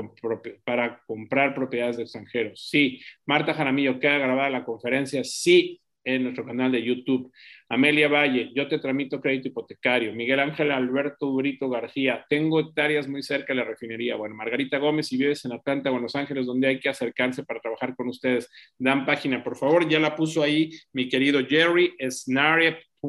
[0.64, 2.68] para comprar propiedades de extranjeros.
[2.68, 3.00] Sí.
[3.26, 5.24] Marta Jaramillo, ¿queda grabada la conferencia?
[5.24, 7.32] Sí en nuestro canal de YouTube.
[7.70, 10.14] Amelia Valle, yo te tramito crédito hipotecario.
[10.14, 14.16] Miguel Ángel Alberto Durito García, tengo hectáreas muy cerca de la refinería.
[14.16, 17.94] Bueno, Margarita Gómez, si vives en Atlanta, Buenos Ángeles, donde hay que acercarse para trabajar
[17.94, 19.86] con ustedes, dan página, por favor.
[19.86, 23.02] Ya la puso ahí mi querido Jerry, snare.org.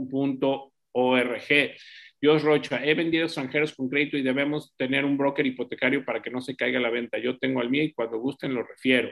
[2.22, 6.32] Dios Rocha, he vendido extranjeros con crédito y debemos tener un broker hipotecario para que
[6.32, 7.18] no se caiga la venta.
[7.18, 9.10] Yo tengo al mío y cuando gusten lo refiero.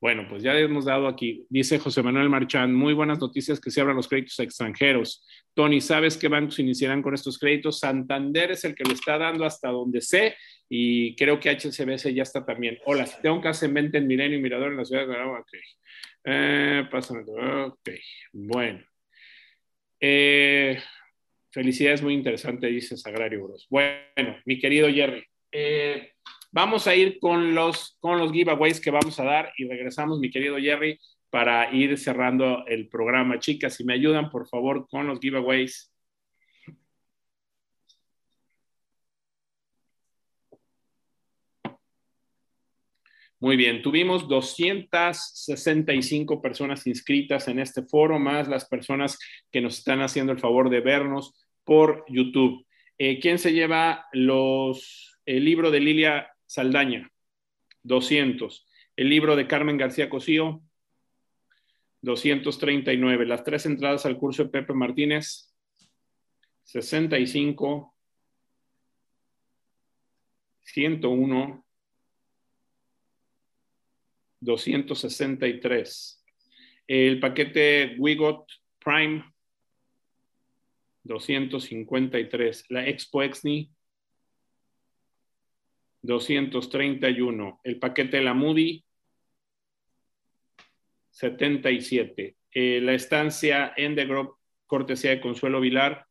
[0.00, 3.82] Bueno, pues ya hemos dado aquí, dice José Manuel Marchán, muy buenas noticias que se
[3.82, 5.26] abran los créditos extranjeros.
[5.52, 7.80] Tony, ¿sabes qué bancos iniciarán con estos créditos?
[7.80, 10.36] Santander es el que lo está dando hasta donde sé
[10.70, 12.78] y creo que HSBC ya está también.
[12.86, 15.40] Hola, tengo casa en venta en Milenio y Mirador en la ciudad de Guadalajara.
[15.40, 15.52] Ok.
[16.24, 17.20] Eh, pásame.
[17.66, 17.90] Ok,
[18.32, 18.82] bueno.
[20.00, 20.78] Eh,
[21.50, 23.66] felicidades, muy interesante, dice Sagrario Bros.
[23.68, 25.24] Bueno, mi querido Jerry.
[25.52, 26.12] Eh,
[26.52, 30.30] Vamos a ir con los, con los giveaways que vamos a dar y regresamos, mi
[30.30, 30.98] querido Jerry,
[31.30, 33.38] para ir cerrando el programa.
[33.38, 35.92] Chicas, si me ayudan, por favor, con los giveaways.
[43.38, 49.18] Muy bien, tuvimos 265 personas inscritas en este foro, más las personas
[49.50, 51.32] que nos están haciendo el favor de vernos
[51.64, 52.66] por YouTube.
[52.98, 57.08] Eh, ¿Quién se lleva los, el libro de Lilia Saldaña,
[57.84, 58.66] 200.
[58.96, 60.60] El libro de Carmen García Cosío,
[62.02, 63.24] 239.
[63.24, 65.54] Las tres entradas al curso de Pepe Martínez,
[66.64, 67.94] 65,
[70.62, 71.64] 101,
[74.40, 76.24] 263.
[76.88, 78.50] El paquete Wigot
[78.84, 79.24] Prime,
[81.04, 82.64] 253.
[82.70, 83.70] La Expo Exni,
[86.02, 87.60] 231.
[87.64, 88.84] El paquete de la Moody,
[91.10, 92.36] 77.
[92.52, 94.30] Eh, la estancia en The Grove,
[94.66, 96.06] cortesía de Consuelo Vilar,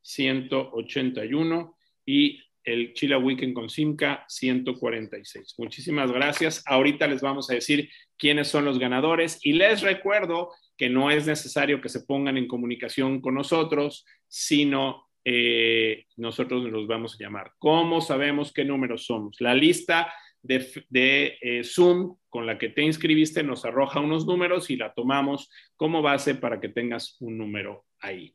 [0.00, 1.76] 181.
[2.06, 5.54] Y el Chila Weekend con Simca, 146.
[5.58, 6.62] Muchísimas gracias.
[6.66, 11.26] Ahorita les vamos a decir quiénes son los ganadores y les recuerdo que no es
[11.26, 17.52] necesario que se pongan en comunicación con nosotros, sino eh, nosotros nos vamos a llamar.
[17.58, 19.40] ¿Cómo sabemos qué números somos?
[19.40, 20.12] La lista
[20.42, 25.50] de, eh, Zoom con la que te inscribiste nos arroja unos números y la tomamos
[25.76, 28.34] como base para que tengas un número ahí.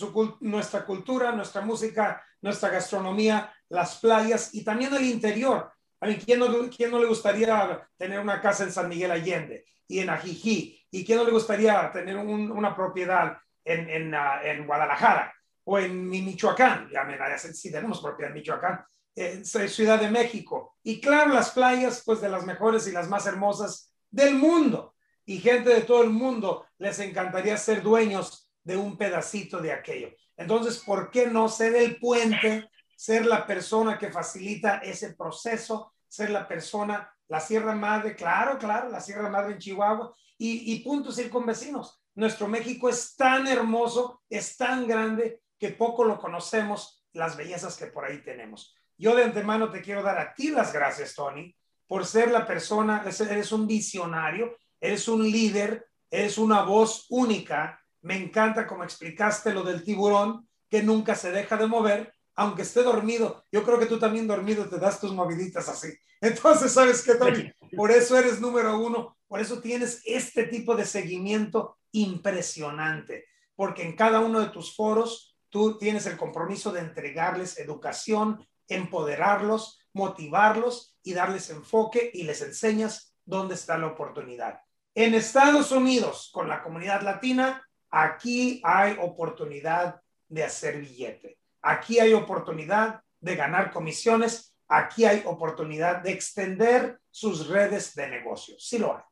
[0.41, 5.72] nuestra cultura, nuestra música, nuestra gastronomía, las playas y también el interior.
[6.01, 10.01] A mí, ¿quién no, no le gustaría tener una casa en San Miguel Allende y
[10.01, 10.79] en Ajijí?
[10.91, 15.34] ¿Y quién no le gustaría tener una propiedad en, en, ah, en, Guadalajara
[15.64, 16.91] o en Michoacán?
[16.91, 18.84] Ya me si tenemos propiedad en Michoacán.
[19.14, 20.76] Ciudad de México.
[20.82, 24.95] Y claro, las playas, pues de las mejores y las más hermosas del mundo.
[25.24, 30.11] Y gente de todo el mundo les encantaría ser dueños de un pedacito de aquello.
[30.36, 36.30] Entonces, ¿por qué no ser el puente, ser la persona que facilita ese proceso, ser
[36.30, 41.16] la persona, la Sierra Madre, claro, claro, la Sierra Madre en Chihuahua y, y puntos
[41.16, 42.00] circunvecinos.
[42.14, 47.86] Nuestro México es tan hermoso, es tan grande que poco lo conocemos, las bellezas que
[47.86, 48.76] por ahí tenemos.
[48.96, 51.54] Yo de antemano te quiero dar a ti las gracias, Tony,
[51.87, 57.80] por ser la persona, eres un visionario, eres un líder, eres una voz única.
[58.03, 62.83] Me encanta como explicaste lo del tiburón, que nunca se deja de mover, aunque esté
[62.83, 65.88] dormido, yo creo que tú también dormido te das tus moviditas así.
[66.21, 67.50] Entonces, ¿sabes qué, Tony?
[67.76, 73.25] Por eso eres número uno, por eso tienes este tipo de seguimiento impresionante,
[73.57, 79.80] porque en cada uno de tus foros tú tienes el compromiso de entregarles educación, empoderarlos,
[79.92, 84.61] motivarlos y darles enfoque y les enseñas dónde está la oportunidad.
[84.95, 91.38] En Estados Unidos, con la comunidad latina, aquí hay oportunidad de hacer billete.
[91.62, 94.54] Aquí hay oportunidad de ganar comisiones.
[94.68, 98.64] Aquí hay oportunidad de extender sus redes de negocios.
[98.66, 99.03] Sí lo hay.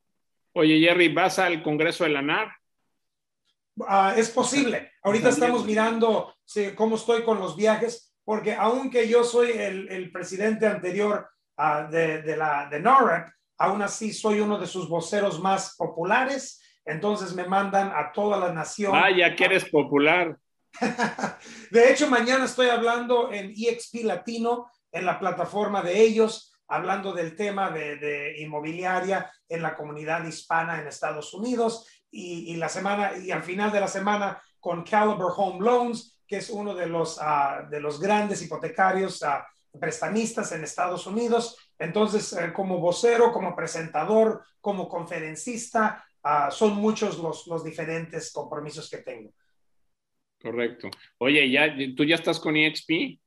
[0.55, 2.53] Oye, Jerry, ¿vas al Congreso de la NAR?
[3.87, 4.93] Ah, es posible.
[5.03, 6.35] Ahorita estamos mirando
[6.77, 12.69] cómo estoy con los viajes, porque aunque yo soy el, presidente anterior ah, de, la
[12.71, 16.61] de NORAC, aún así soy uno de sus voceros más populares.
[16.85, 18.93] Entonces me mandan a toda la nación.
[19.17, 20.37] ya que eres popular.
[21.71, 27.37] de hecho, mañana estoy hablando en EXP Latino, en la plataforma de ellos, hablando del
[27.37, 33.43] tema de, inmobiliaria en la comunidad hispana en Estados Unidos y, la semana y al
[33.43, 37.79] final de la semana con Caliber Home Loans, que es uno de los, ah, de
[37.79, 41.59] los grandes hipotecarios uh, prestamistas en Estados Unidos.
[41.79, 48.89] Entonces, eh, como vocero, como presentador, como conferencista, ah, son muchos los, los diferentes compromisos
[48.89, 49.31] que tengo.
[50.41, 50.89] Correcto.
[51.19, 53.21] Oye, ¿ya, ¿tú ya estás con EXP?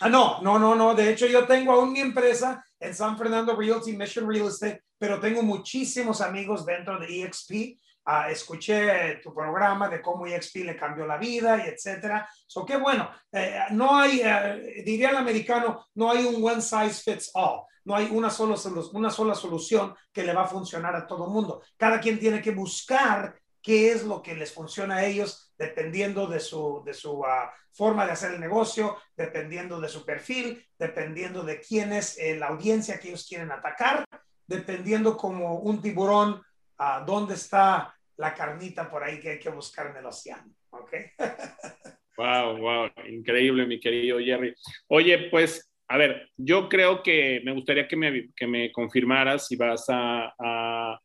[0.00, 0.94] Ah, no, no, no, no.
[0.94, 5.20] De hecho, yo tengo aún mi empresa en San Fernando Realty Mission Real Estate, pero
[5.20, 7.78] tengo muchísimos amigos dentro de EXP.
[8.10, 12.26] Ah, escuché tu programa de cómo EXP le cambió la vida y etcétera.
[12.46, 13.10] So, qué bueno.
[13.30, 17.64] Eh, no hay, eh, diría el americano, no hay un one size fits all.
[17.84, 18.54] No hay una sola,
[18.94, 21.60] una sola solución que le va a funcionar a todo el mundo.
[21.76, 26.40] Cada quien tiene que buscar qué es lo que les funciona a ellos dependiendo de
[26.40, 31.60] su, de su ah, forma de hacer el negocio, dependiendo de su perfil, dependiendo de
[31.60, 34.06] quién es eh, la audiencia que ellos quieren atacar,
[34.46, 36.42] dependiendo como un tiburón,
[36.78, 40.52] uh, dónde está la carnita por ahí que hay que buscar en el océano.
[40.70, 40.92] ¿Ok?
[42.18, 44.54] wow, wow, increíble, mi querido Jerry.
[44.88, 49.56] Oye, pues, a ver, yo creo que me gustaría que me, que me confirmaras si
[49.56, 51.00] vas a, a,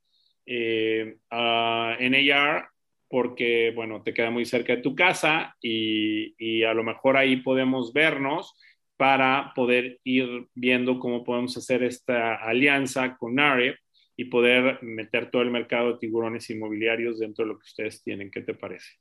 [0.45, 2.67] eh, NAR
[3.07, 7.93] porque, bueno, te queda muy cerca de tu casa y, a lo mejor ahí podemos
[7.93, 8.55] vernos
[8.97, 13.77] para poder ir viendo cómo podemos hacer esta alianza con NARE
[14.15, 18.29] y poder meter todo el mercado de tiburones inmobiliarios dentro de lo que ustedes tienen.
[18.29, 18.93] ¿Qué te parece?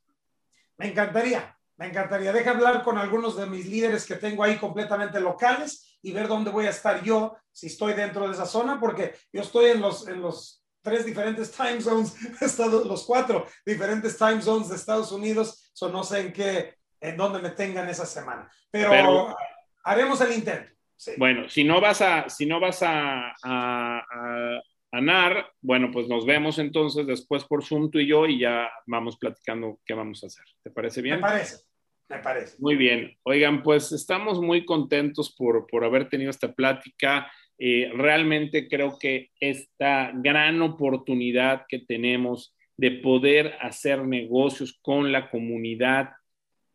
[0.77, 2.33] Me encantaría, me encantaría.
[2.33, 6.51] Deja hablar con algunos de mis líderes que tengo ahí completamente locales y ver dónde
[6.51, 10.07] voy a estar yo si estoy dentro de esa zona, porque yo estoy en los,
[10.07, 12.15] en los tres diferentes time zones,
[12.85, 17.39] los cuatro diferentes time zones de Estados Unidos, so no sé en qué, en dónde
[17.39, 19.35] me tengan esa semana, pero,
[19.83, 20.71] haremos el intento.
[21.17, 24.61] Bueno, si no vas a, si no vas a, a, a,
[25.01, 29.17] NAR, bueno, pues nos vemos entonces después por Zoom tú y yo y ya vamos
[29.17, 30.45] platicando qué vamos a hacer.
[30.61, 31.15] ¿Te parece bien?
[31.15, 31.57] Me parece.
[32.09, 32.57] Me parece.
[32.59, 33.17] Muy bien.
[33.23, 37.31] Oigan, pues estamos muy contentos por, por haber tenido esta plática.
[37.57, 45.29] Eh, realmente creo que esta gran oportunidad que tenemos de poder hacer negocios con la
[45.29, 46.11] comunidad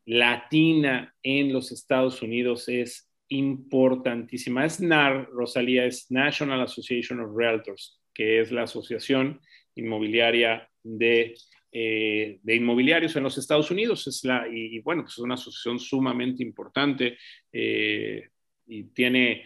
[0.07, 4.65] latina en los Estados Unidos es importantísima.
[4.65, 9.41] Es NAR, Rosalía, es National Association of Realtors, que es la asociación
[9.77, 11.37] inmobiliaria de,
[11.71, 14.09] eh, de inmobiliarios en los Estados Unidos.
[14.09, 17.17] Es la, y, bueno, pues es una asociación sumamente importante
[17.53, 18.29] eh,
[18.67, 19.45] y tiene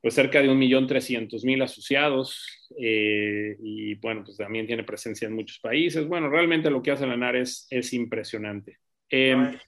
[0.00, 2.46] pues cerca de un millón trescientos mil asociados
[2.78, 6.06] eh, y bueno, pues también tiene presencia en muchos países.
[6.08, 8.78] Bueno, realmente lo que hace la NAR es, impresionante.
[9.10, 9.58] Em,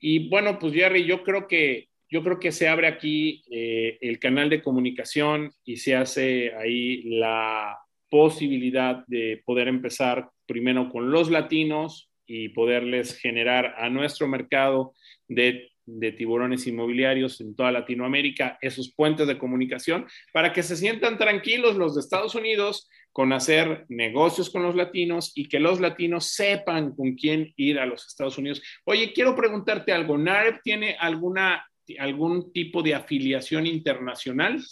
[0.00, 4.18] y bueno, pues Jerry, yo creo que, yo creo que se abre aquí eh, el
[4.18, 7.78] canal de comunicación y se hace ahí la
[8.10, 14.94] posibilidad de poder empezar primero con los latinos y poderles generar a nuestro mercado
[15.28, 21.16] de de tiburones inmobiliarios en toda Latinoamérica, esos puentes de comunicación, para que se sientan
[21.16, 26.26] tranquilos los de Estados Unidos con hacer negocios con los latinos y que los latinos
[26.26, 28.62] sepan con quién ir a los Estados Unidos.
[28.84, 31.66] Oye, quiero preguntarte algo, ¿NAREP tiene alguna,
[31.98, 34.62] algún tipo de afiliación internacional?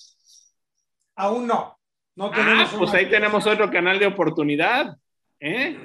[1.15, 1.79] Aún no.
[2.15, 4.97] no ah, tenemos ah, pues ahí tenemos otro canal de oportunidad.
[5.41, 5.79] ¿eh?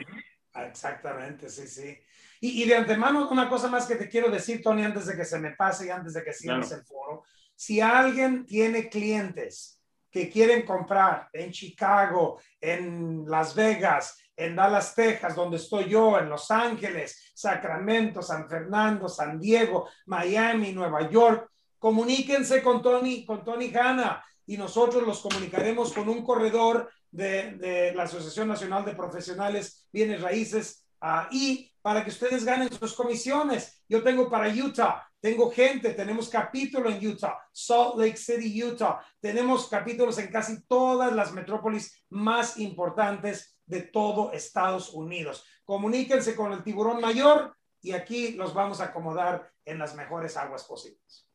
[0.53, 1.97] Exactamente, sí, sí.
[2.43, 5.39] Y, de antemano, una cosa más que te quiero decir, Tony, antes de que se
[5.39, 7.23] me pase y antes de que cierres el foro.
[7.55, 9.79] Si alguien tiene clientes
[10.09, 16.29] que quieren comprar en Chicago, en Las Vegas, en Dallas, Texas, donde estoy yo, en
[16.29, 23.73] Los Ángeles, Sacramento, San Fernando, San Diego, Miami, Nueva York, comuníquense con Tony, con Tony
[23.73, 29.87] Hanna y nosotros los comunicaremos con un corredor de, de la Asociación Nacional de Profesionales
[29.91, 33.83] Bienes Raíces ahí para que ustedes ganen sus comisiones.
[33.89, 38.99] Yo tengo para Utah, tengo gente, tenemos capítulo en Utah, Salt Lake City, Utah.
[39.19, 45.45] Tenemos capítulos en casi todas las metrópolis más importantes de todo Estados Unidos.
[45.63, 50.65] Comuníquense con el tiburón mayor y aquí los vamos a acomodar en las mejores aguas
[50.65, 51.27] posibles.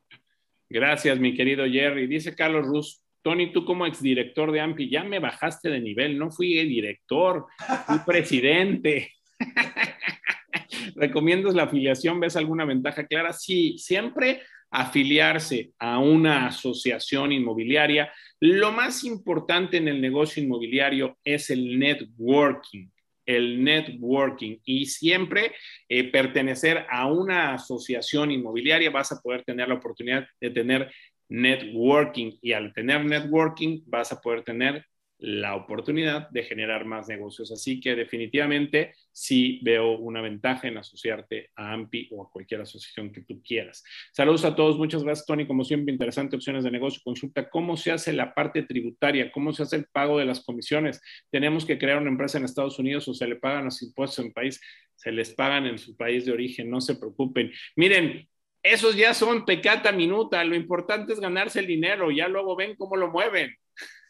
[0.69, 2.07] Gracias, mi querido Jerry.
[2.07, 6.31] Dice Carlos Ruz, Tony, tú como exdirector de AMPI ya me bajaste de nivel, no
[6.31, 7.47] fui director,
[7.87, 9.13] fui presidente.
[10.95, 12.21] ¿Recomiendas la afiliación?
[12.21, 13.33] ¿Ves alguna ventaja clara?
[13.33, 18.13] Sí, siempre afiliarse a una asociación inmobiliaria.
[18.41, 22.89] Lo más importante en el negocio inmobiliario es el networking
[23.27, 24.59] el networking.
[24.65, 25.53] Y siempre
[25.89, 30.93] eh, pertenecer a una asociación inmobiliaria vas a poder tener la oportunidad de tener
[31.29, 32.39] networking.
[32.41, 34.87] Y al tener networking vas a poder tener
[35.19, 37.51] la oportunidad de generar más negocios.
[37.51, 43.11] Así que definitivamente sí veo una ventaja en asociarte a AMPI o a cualquier asociación
[43.11, 43.83] que tú quieras.
[44.13, 47.01] Saludos a todos, muchas gracias Tony, como siempre, interesante opciones de negocio.
[47.03, 51.01] Consulta cómo se hace la parte tributaria, cómo se hace el pago de las comisiones.
[51.31, 54.33] Tenemos que crear una empresa en Estados Unidos o se le pagan los impuestos en
[54.33, 54.61] país,
[54.95, 57.51] se les pagan en su país de origen, no se preocupen.
[57.75, 58.29] Miren,
[58.73, 62.97] esos ya son pecata minuta, lo importante es ganarse el dinero, ya luego ven cómo
[62.97, 63.55] lo mueven.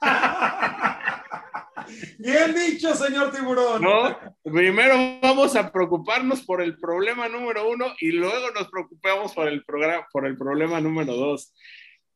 [2.19, 3.83] Bien dicho, señor tiburón.
[3.83, 9.49] No, primero vamos a preocuparnos por el problema número uno y luego nos preocupamos por
[9.49, 11.55] el, programa, por el problema número dos.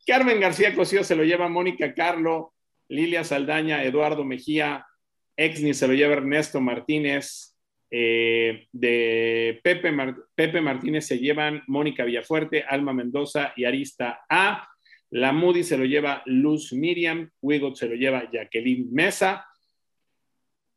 [0.06, 2.54] Carmen García Cosío se lo lleva Mónica Carlo,
[2.88, 4.86] Lilia Saldaña, Eduardo Mejía,
[5.36, 7.49] Exni se lo lleva Ernesto Martínez,
[7.90, 9.92] eh, de Pepe,
[10.34, 14.68] Pepe Martínez se llevan Mónica Villafuerte, Alma Mendoza y Arista A.
[15.10, 19.44] La Moody se lo lleva Luz Miriam, Wigot se lo lleva Jacqueline Mesa,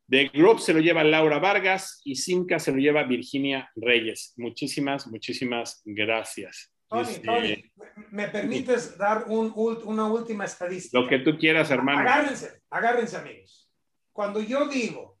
[0.08, 4.34] de Group se lo lleva Laura Vargas y Simca se lo lleva Virginia Reyes.
[4.36, 6.72] Muchísimas, muchísimas gracias.
[6.88, 7.72] Tony, este, Tony,
[8.10, 11.00] ¿me permites dar una última estadística?
[11.00, 12.00] Lo que tú quieras, hermano.
[12.00, 13.70] Agárrense, agárrense, amigos.
[14.12, 15.13] Cuando yo digo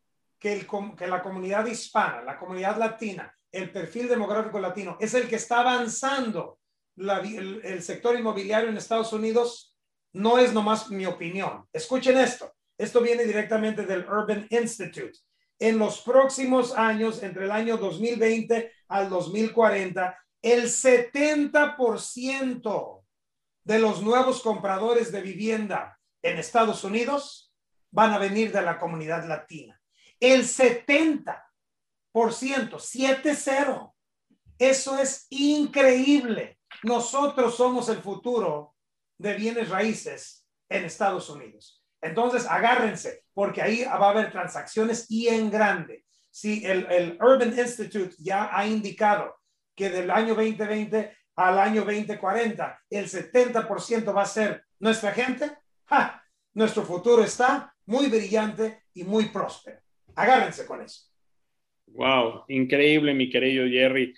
[0.44, 5.26] que, el, que la comunidad hispana, la comunidad latina, el perfil demográfico latino es el
[5.26, 6.58] que está avanzando
[6.98, 9.74] el, sector inmobiliario en Estados Unidos
[10.12, 11.66] no es nomás mi opinión.
[11.72, 12.52] Escuchen esto.
[12.76, 15.18] Esto viene directamente del Urban Institute.
[15.58, 23.02] En los próximos años, entre el año 2020 al 2040, el 70%
[23.64, 27.50] de los nuevos compradores de vivienda en Estados Unidos
[27.90, 29.80] van a venir de la comunidad latina.
[30.24, 31.36] El 70%,
[32.14, 33.92] 7-0.
[34.58, 36.58] Eso es increíble.
[36.82, 38.74] Nosotros somos el futuro
[39.18, 41.84] de bienes raíces en Estados Unidos.
[42.00, 46.06] Entonces, agárrense, porque ahí va a haber transacciones y en grande.
[46.30, 49.36] Si el, Urban Institute ya ha indicado
[49.76, 55.58] que del año 2020 al año 2040 el 70% va a ser nuestra gente,
[56.54, 59.83] nuestro futuro está muy brillante y muy próspero.
[60.16, 61.04] Agárrense con eso.
[61.86, 64.14] Wow, increíble, mi querido Jerry.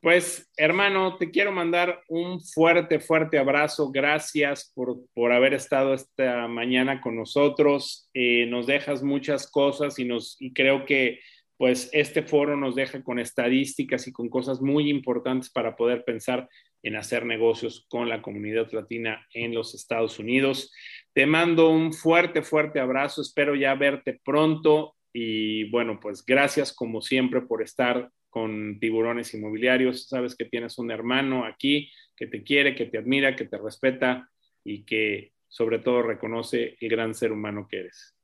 [0.00, 3.92] Pues, hermano, te quiero mandar un fuerte, fuerte abrazo.
[3.92, 8.10] Gracias por, haber estado esta mañana con nosotros.
[8.12, 11.20] Eh, nos dejas muchas cosas y, nos, y creo que
[11.56, 16.48] pues este foro nos deja con estadísticas y con cosas muy importantes para poder pensar
[16.82, 20.72] en hacer negocios con la comunidad latina en los Estados Unidos.
[21.12, 23.22] Te mando un fuerte, fuerte abrazo.
[23.22, 30.08] Espero ya verte pronto y bueno, pues gracias como siempre por estar con tiburones inmobiliarios.
[30.08, 34.30] Sabes que tienes un hermano aquí que te quiere, que te admira, que te respeta
[34.64, 38.16] y que sobre todo reconoce el gran ser humano que eres.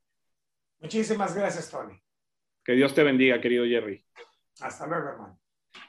[0.80, 2.00] Muchísimas gracias, Tony.
[2.64, 4.02] Que Dios te bendiga, querido Jerry.
[4.60, 5.40] Hasta luego, hermano.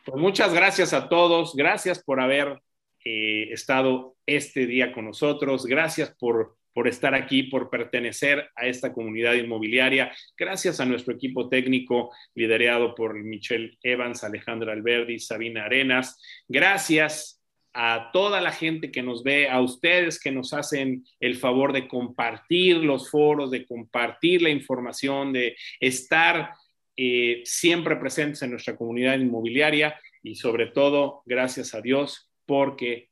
[0.06, 1.56] Pues muchas gracias a todos.
[1.56, 2.62] Gracias por haber
[3.06, 5.66] eh, estado este día con nosotros.
[5.66, 10.12] Gracias por por estar aquí, por pertenecer a esta comunidad inmobiliaria.
[10.38, 16.22] Gracias a nuestro equipo técnico liderado por Michelle Evans, Alejandra Alberdi, Sabina Arenas.
[16.48, 17.40] Gracias
[17.74, 21.88] a toda la gente que nos ve, a ustedes que nos hacen el favor de
[21.88, 26.54] compartir los foros, de compartir la información, de estar
[26.98, 33.10] eh, siempre presentes en nuestra comunidad inmobiliaria y sobre todo, gracias a Dios porque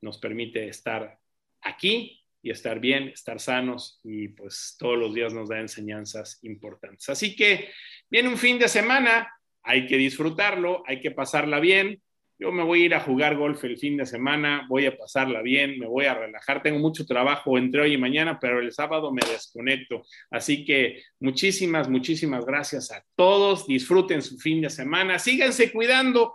[0.00, 1.18] nos permite estar
[1.62, 7.08] aquí y estar bien, estar sanos y pues todos los días nos da enseñanzas importantes.
[7.08, 7.70] Así que
[8.14, 9.28] Viene un fin de semana,
[9.60, 12.00] hay que disfrutarlo, hay que pasarla bien.
[12.38, 15.42] Yo me voy a ir a jugar golf el fin de semana, voy a pasarla
[15.42, 16.62] bien, me voy a relajar.
[16.62, 20.04] Tengo mucho trabajo entre hoy y mañana, pero el sábado me desconecto.
[20.30, 23.66] Así que muchísimas, muchísimas gracias a todos.
[23.66, 26.34] Disfruten su fin de semana, síganse cuidando.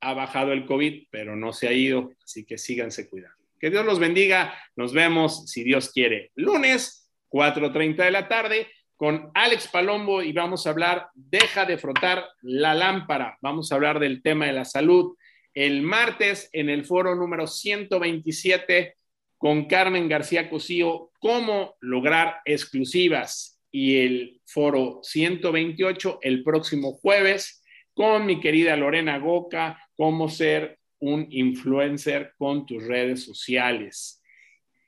[0.00, 3.39] Ha bajado el COVID, pero no se ha ido, así que síganse cuidando.
[3.60, 4.54] Que Dios los bendiga.
[4.74, 8.66] Nos vemos, si Dios quiere, lunes, 4.30 de la tarde
[8.96, 13.98] con Alex Palombo y vamos a hablar, deja de frotar la lámpara, vamos a hablar
[13.98, 15.16] del tema de la salud.
[15.54, 18.96] El martes en el foro número 127
[19.38, 23.58] con Carmen García Cosío, cómo lograr exclusivas.
[23.72, 27.62] Y el foro 128 el próximo jueves
[27.94, 34.22] con mi querida Lorena Goca, cómo ser un influencer con tus redes sociales.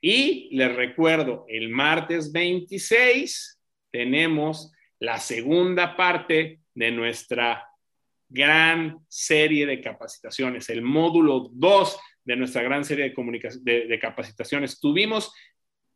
[0.01, 3.59] Y les recuerdo, el martes 26
[3.91, 7.67] tenemos la segunda parte de nuestra
[8.29, 14.79] gran serie de capacitaciones, el módulo 2 de nuestra gran serie de, capacitaciones.
[14.79, 15.31] Tuvimos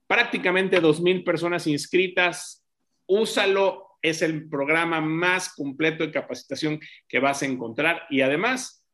[0.06, 2.66] prácticamente 2.000 personas inscritas.
[3.08, 8.86] Úsalo, es el programa más completo de capacitación que vas a encontrar y además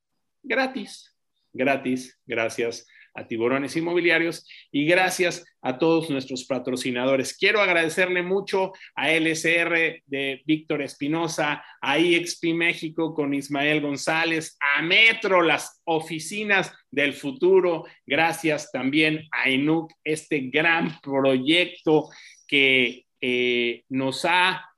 [0.41, 1.12] gratis,
[1.53, 2.85] gratis, gracias
[3.15, 7.37] a Tiburones Inmobiliarios y gracias a todos nuestros patrocinadores.
[7.37, 14.81] Quiero agradecerle mucho a LSR de Víctor Espinosa, a IXP México con Ismael González, a
[14.81, 17.85] Metro, las oficinas del futuro.
[18.05, 22.09] Gracias también a ENUC, este gran proyecto
[22.47, 24.69] que eh, nos ha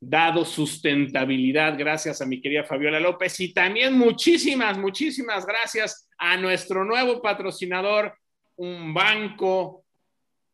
[0.00, 6.84] dado sustentabilidad gracias a mi querida Fabiola López y también muchísimas, muchísimas gracias a nuestro
[6.84, 8.18] nuevo patrocinador,
[8.56, 9.84] un banco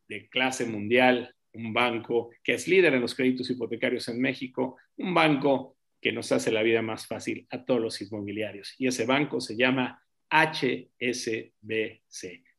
[0.09, 5.15] de clase mundial, un banco que es líder en los créditos hipotecarios en México, un
[5.15, 8.75] banco que nos hace la vida más fácil a todos los inmobiliarios.
[8.79, 10.85] Y ese banco se llama HSBC.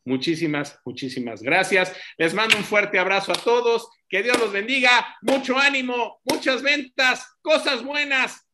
[0.06, 1.95] Muchísimas, muchísimas gracias.
[2.18, 3.90] Les mando un fuerte abrazo a todos.
[4.07, 5.18] Que Dios los bendiga.
[5.22, 8.44] Mucho ánimo, muchas ventas, cosas buenas.